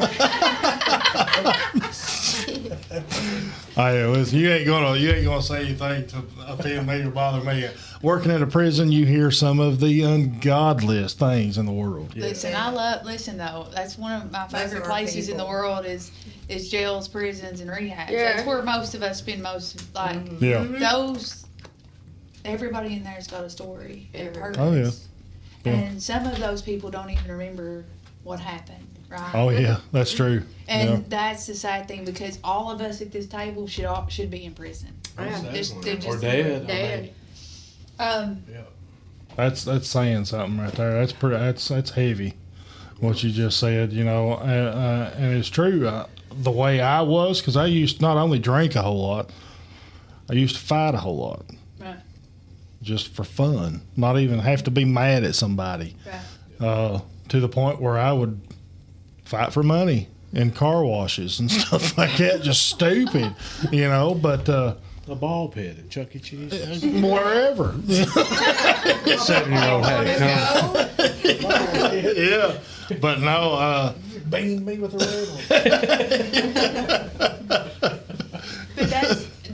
[3.79, 7.11] Oh, yeah, listen, you ain't gonna you ain't gonna say anything to offend me or
[7.11, 7.69] bother me.
[8.01, 12.17] Working at a prison, you hear some of the ungodliest things in the world.
[12.17, 13.05] Listen, I love.
[13.05, 16.11] Listen though, that's one of my favorite are our places in the world is
[16.49, 18.11] is jails, prisons, and rehabs.
[18.11, 18.35] Yeah.
[18.35, 20.65] That's where most of us spend most like Yeah.
[20.65, 21.46] those.
[22.47, 24.59] Everybody in there's got a story and a purpose.
[24.61, 24.91] Oh, yeah.
[25.65, 25.79] Yeah.
[25.81, 27.85] And some of those people don't even remember
[28.23, 28.87] what happened.
[29.09, 29.31] right?
[29.35, 30.43] Oh yeah, that's true.
[30.69, 31.01] And yeah.
[31.09, 34.45] that's the sad thing because all of us at this table should all, should be
[34.45, 34.91] in prison.
[35.19, 35.43] Yeah.
[35.53, 36.63] Just- they're or just- dead.
[36.63, 37.03] I Dead.
[37.03, 37.13] mean,
[37.99, 38.43] Um,
[39.37, 40.93] That's that's saying something right there.
[41.01, 41.37] That's pretty.
[41.37, 42.35] That's that's heavy.
[43.01, 45.87] What you just said, you know, uh, uh, and it's true.
[45.87, 49.31] Uh, the way I was, because I used to not only drink a whole lot,
[50.31, 51.59] I used to fight a whole lot, Right.
[52.83, 53.83] Just for fun.
[53.97, 55.97] Not even have to be mad at somebody.
[56.07, 56.67] Right.
[56.67, 58.41] Uh, to the point where I would
[59.25, 62.43] fight for money in car washes and stuff like that.
[62.43, 63.35] Just stupid,
[63.73, 64.15] you know.
[64.15, 64.75] But uh,
[65.07, 66.19] the ball pit at Chuck E.
[66.19, 66.83] Cheese.
[66.85, 67.73] wherever,
[69.19, 70.19] Seven year old had it
[71.41, 72.17] coming.
[72.31, 72.59] yeah.
[73.01, 73.95] But no, uh,
[74.27, 75.29] Banged me with a red
[77.51, 77.63] one.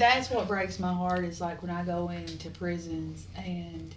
[0.02, 3.94] But that's that's what breaks my heart is like when I go into prisons and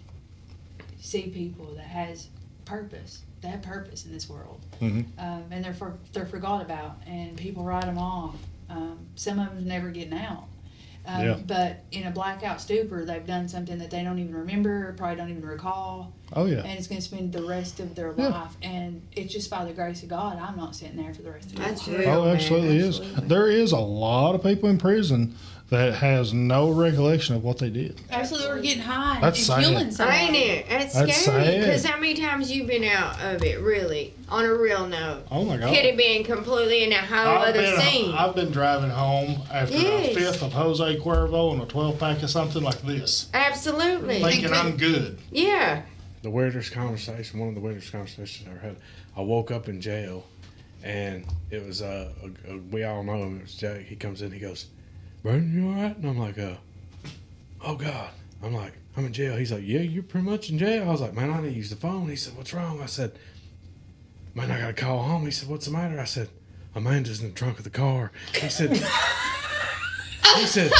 [1.00, 2.28] see people that has
[2.64, 3.22] purpose.
[3.42, 5.06] They have purpose in this world, Mhm.
[5.18, 8.36] um, and they're for, they're forgot about, and people write them off.
[8.70, 10.44] Um, some of them's never getting out.
[11.08, 11.38] Um, Yeah.
[11.46, 15.30] But in a blackout stupor, they've done something that they don't even remember, probably don't
[15.30, 16.58] even recall, oh yeah.
[16.62, 18.28] and it's going to spend the rest of their Yeah.
[18.28, 18.56] life.
[18.62, 21.52] And it's just by the grace of God, I'm not sitting there for the rest
[21.52, 21.98] of my That's life.
[21.98, 22.08] real.
[22.10, 23.00] Oh, man, absolutely is.
[23.28, 25.34] There is a lot of people in prison
[25.68, 28.00] that has no recollection of what they did.
[28.10, 29.94] Absolutely, we're getting high and, That's and killing sad.
[29.94, 30.18] somebody.
[30.18, 30.68] Ain't it?
[30.68, 31.58] That's, That's scary.
[31.58, 34.14] Because how many times you've been out of it, really?
[34.28, 35.24] On a real note.
[35.30, 35.74] Oh my God.
[35.74, 38.14] Could have been completely in a whole I've other been, scene.
[38.14, 40.10] I've been driving home after Yes.
[40.10, 44.22] a fifth of Jose Cuervo and a 12 pack of something like this, Absolutely.
[44.22, 45.18] thinking I'm good.
[45.32, 45.82] Yeah.
[46.22, 48.76] the weirdest conversation, one of the weirdest conversations I ever had.
[49.16, 50.26] I woke up in jail,
[50.84, 53.38] and it was uh, a, a, we all know him.
[53.38, 53.86] It was Jake.
[53.86, 54.66] He comes in, he goes,
[55.26, 56.54] "Brandon, you all right?" And I'm like, "Uh,
[57.64, 58.10] oh God."
[58.44, 61.00] I'm like, "I'm in jail." He's like, "Yeah, you're pretty much in jail." I was
[61.00, 63.18] like, "Man, I need to use the phone." He said, "What's wrong?" I said,
[64.34, 66.28] "Man, I gotta call home." He said, "What's the matter?" I said,
[66.76, 68.70] "Amanda's in the trunk of the car." He said.
[70.36, 70.70] He said,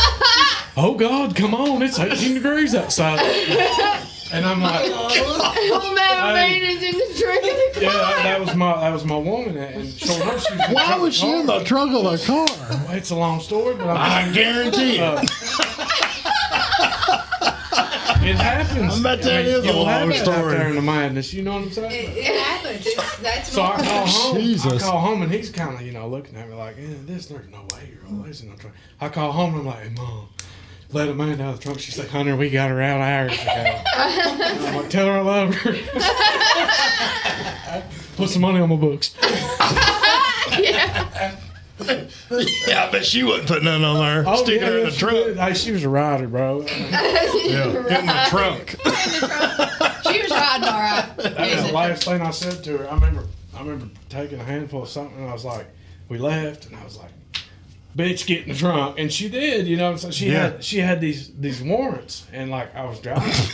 [0.76, 1.82] "Oh God, come on!
[1.82, 3.18] It's 18 degrees outside."
[4.32, 6.60] And I'm like, Oh, man, Hey.
[6.60, 8.00] man is in the trunk of the Yeah, car.
[8.00, 10.66] that, that was my that was my woman, and sure enough, she was.
[10.66, 12.46] in the Why was of she in the trunk of the car?
[12.86, 15.30] Well, It's a long story, but I'm, I guarantee uh, it.
[18.28, 18.98] it happens.
[18.98, 20.54] I bet that is a you'll long have it Out story.
[20.56, 21.92] there in the madness, you know what I'm saying?
[21.92, 22.86] It, it happens.
[22.86, 24.36] It's, that's So I call home.
[24.38, 27.26] I call home, and he's kind of you know looking at me like, eh, "This
[27.26, 29.90] there's no way you're always in the trunk." I call home, and I'm like, "Hey,
[29.90, 30.28] mom."
[30.92, 31.80] Let Amanda out of the trunk.
[31.80, 33.82] She's like, Hunter, we got her out hours ago.
[33.96, 35.72] I'm like, tell her I love her.
[38.16, 39.14] Put some money on my books.
[40.58, 41.36] yeah.
[42.66, 44.24] Yeah, I bet she wasn't putting nothing on there.
[44.26, 45.36] Oh, sticking her in the she trunk.
[45.36, 46.64] Hey, she was a rider, bro.
[47.46, 47.66] Yeah,
[48.00, 48.70] in the trunk.
[48.70, 51.06] she was riding all right.
[51.16, 52.90] That was the last thing I said to her.
[52.90, 53.24] I remember,
[53.54, 55.68] I remember taking a handful of something, and I was like,
[56.08, 57.10] we left, and I was like,
[57.96, 59.66] "Bitch, getting drunk, and she did.
[59.66, 60.50] You know, so she Yeah.
[60.52, 63.32] had she had these these warrants, and like I was driving.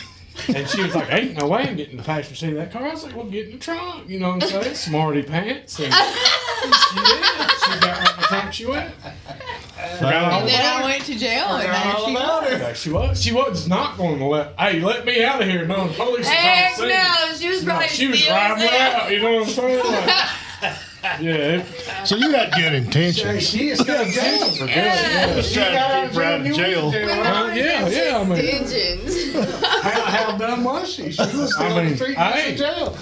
[0.47, 2.87] And she was like, "Ain't no way I'm getting the passenger seat of that car."
[2.87, 4.73] I was like, "Well, get in the trunk." You know what I'm saying?
[4.75, 5.79] Smarty pants.
[5.79, 7.23] And she did.
[7.61, 8.51] She got right in the trunk.
[8.53, 8.93] She went.
[8.95, 12.51] Forgot And then I went to jail, and Forgot there all she about was.
[12.51, 12.63] her.
[12.63, 13.23] Like, she was.
[13.23, 14.59] She was not going to let.
[14.59, 15.67] Hey, let me out of here.
[15.67, 16.27] No, the police.
[16.27, 16.93] are trying Heck to see me.
[16.93, 18.95] no, she was No, probably she was still riding there.
[18.95, 19.11] out.
[19.11, 19.85] You know what I'm saying?
[19.85, 20.77] Like,
[21.19, 21.65] yeah,
[22.05, 23.43] So you had good intentions.
[23.47, 24.69] She is got jail for good.
[24.69, 25.35] Yeah.
[25.35, 26.87] Just trying to keep her out of jail.
[26.87, 28.17] uh, yeah, yeah.
[28.17, 29.33] I mean, Intentions.
[29.83, 31.11] How, how dumb was she?
[31.11, 32.51] She was still I on mean, the street hey.
[32.51, 32.97] in jail.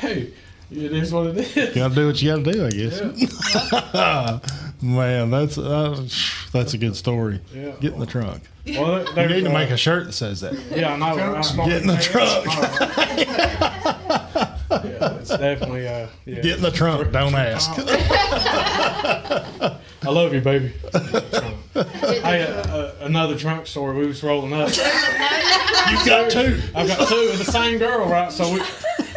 [0.00, 0.32] hey,
[0.70, 1.54] it is what it is.
[1.56, 3.00] You gotta do what you gotta do, I guess.
[4.82, 6.06] Man, that's uh,
[6.52, 7.40] that's a good story.
[7.54, 7.72] Yeah.
[7.80, 8.42] Get in the trunk.
[8.66, 10.54] Well, You need to uh, make a shirt that says that.
[10.74, 11.16] Yeah, I know.
[11.16, 11.68] right?
[11.68, 12.46] Get in the trunk.
[14.84, 15.86] Yeah, it's definitely.
[15.86, 16.40] Uh, yeah.
[16.40, 17.12] Get in the trunk.
[17.12, 17.70] Don't ask.
[20.06, 20.72] I love you, baby.
[21.74, 23.96] hey, uh, uh, another trunk story.
[23.98, 24.68] We was rolling up.
[25.90, 26.60] You've got two.
[26.74, 28.30] I've got two of the same girl, right?
[28.32, 28.60] So we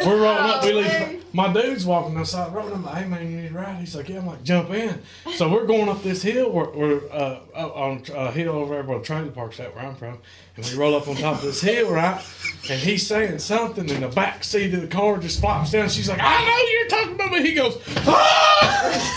[0.08, 0.64] we're rolling up.
[0.64, 1.24] We leave.
[1.34, 2.74] My dude's walking outside rolling.
[2.74, 3.80] I'm like, hey man, you need a ride?
[3.80, 4.20] He's like, yeah.
[4.20, 5.02] I'm like, jump in.
[5.36, 6.52] So we're going up this hill.
[6.52, 9.96] We're, we're uh, on a hill over there where the trailer park's at, where I'm
[9.96, 10.18] from.
[10.56, 12.24] And we roll up on top of this hill, right?
[12.70, 15.90] And he's saying something, and the back seat of the car just flops down.
[15.90, 17.42] She's like, I know you're talking about me.
[17.44, 17.78] He goes,
[18.08, 19.14] ah!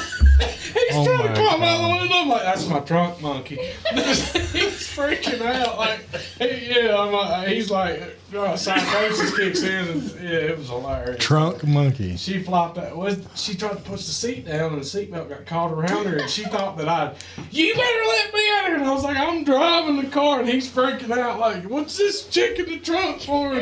[0.40, 2.16] He's Oh trying my to call I'm out the window.
[2.16, 3.56] I'm like, that's my trunk monkey.
[3.94, 5.78] he's freaking out.
[5.78, 6.00] Like,
[6.38, 11.22] he, yeah, I'm like, he's like, uh, psychosis kicks in, and yeah, it was hilarious.
[11.24, 12.16] Trunk monkey.
[12.16, 12.96] She flopped out.
[12.96, 16.18] Was she tried to push the seat down, and the seatbelt got caught around her,
[16.18, 17.16] and she thought that I'd,
[17.50, 18.76] you better let me out of here.
[18.76, 22.28] And I was like, I'm driving the car, and he's freaking out, like, what's this
[22.28, 23.50] chick in the trunk for?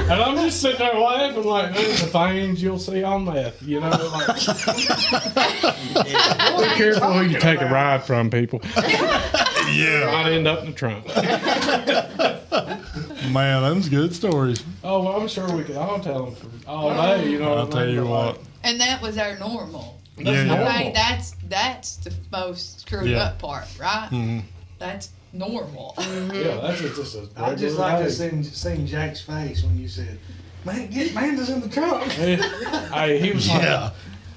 [0.00, 3.80] And I'm just sitting there laughing, like, those are things you'll see on meth, you
[3.80, 3.90] know?
[3.90, 4.36] Like,
[5.96, 8.60] be careful who you take a ride from, people.
[9.72, 10.10] Yeah.
[10.10, 11.06] Might end up in the trunk.
[13.32, 14.64] Man, them's good stories.
[14.82, 17.52] Oh, well, I'm sure we could all tell them for all day, you know.
[17.54, 17.94] I'll what I tell mean?
[17.94, 18.40] you But, what.
[18.64, 20.00] And that was our normal.
[20.16, 20.44] That's Yeah, yeah.
[20.44, 20.66] normal.
[20.68, 23.18] Okay, that's that's the most screwed Yeah.
[23.24, 24.08] up part, right?
[24.10, 24.42] Mhm.
[24.78, 25.94] That's normal.
[25.98, 28.04] Yeah, that's just, just a I just regular like day.
[28.04, 30.18] to see, seeing Jack's face when you said,
[30.64, 32.10] "Man, get Amanda's in the trunk."
[32.92, 33.90] Hey, he was like, Yeah.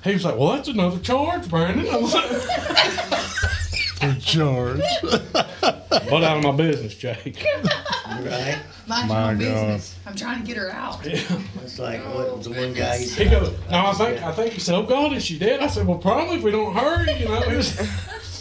[0.04, 1.88] He was like, well, that's another charge, Brandon.
[1.90, 2.26] I was like,
[4.00, 4.82] For charge.
[6.10, 7.46] But out of my business, Jake.
[7.64, 8.60] Right?
[8.88, 9.96] Mind My own business.
[10.08, 11.06] I'm trying to get her out.
[11.06, 11.22] Yeah.
[11.64, 13.32] It's like what the one guy he He said.
[13.32, 15.62] goes, no, I think, I think he said, oh God, is she dead?
[15.62, 17.42] I said, well, probably if we don't hurry, you know.
[17.42, 17.80] He, was,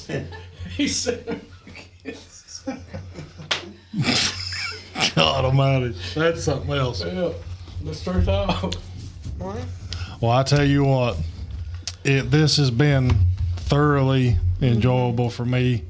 [0.77, 1.41] he said,
[5.15, 5.95] God almighty.
[6.15, 7.05] That's something else.
[7.05, 7.31] yeah,
[7.83, 8.77] the straight out.
[10.21, 11.17] Well, I tell you what,
[12.05, 13.13] it, this has been
[13.57, 15.85] thoroughly enjoyable for me.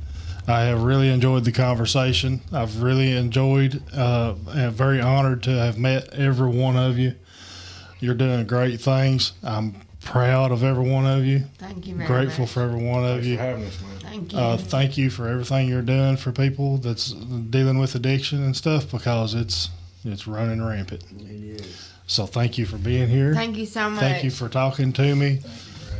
[0.46, 2.40] I have really enjoyed the conversation.
[2.52, 7.14] I've really enjoyed, uh, and very honored to have met every one of you.
[8.00, 9.32] You're doing great things.
[9.44, 11.44] I'm proud of every one of you.
[11.58, 12.50] Thank you very Grateful much.
[12.50, 13.36] for every one of Thanks you.
[13.36, 13.98] for having us, man.
[14.00, 14.38] Thank you.
[14.38, 18.90] Uh, thank you for everything you're doing for people that's dealing with addiction and stuff
[18.90, 19.70] because it's
[20.04, 21.04] it's running rampant.
[21.20, 21.92] It is.
[22.08, 23.32] So thank you for being here.
[23.32, 24.00] Thank you so much.
[24.00, 25.40] Thank you for talking to me.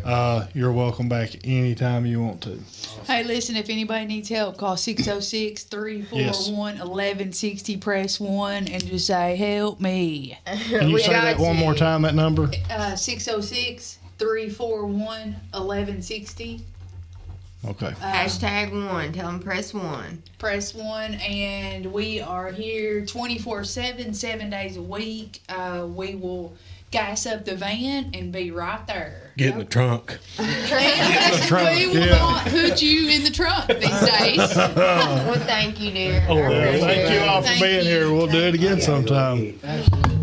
[0.04, 2.58] Uh, you're welcome back anytime you want to.
[3.06, 9.36] Hey, listen, if anybody needs help, call 606 341 1160, press 1, and just say,
[9.36, 10.38] Help me.
[10.46, 12.02] Can you say got that one more time?
[12.02, 12.50] That number.
[12.70, 16.60] Uh, 606 341 1160,
[17.64, 17.90] Okay.
[18.00, 19.12] Hashtag one.
[19.12, 20.20] Tell them press one.
[20.38, 25.42] press 1, and we are here 24 7, seven days a week.
[25.48, 26.56] Uh, we will
[26.92, 29.32] gas up the van and be right there.
[29.36, 30.18] Get in the trunk.
[30.36, 32.18] trunk, we will yeah.
[32.18, 34.56] not put you in the trunk these days.
[35.22, 36.24] Well, thank you, dear.
[36.28, 37.90] Oh, well, Thank you all for Thank being you.
[37.90, 38.12] here.
[38.12, 39.58] We'll do it again sometime.
[39.62, 40.21] Absolutely.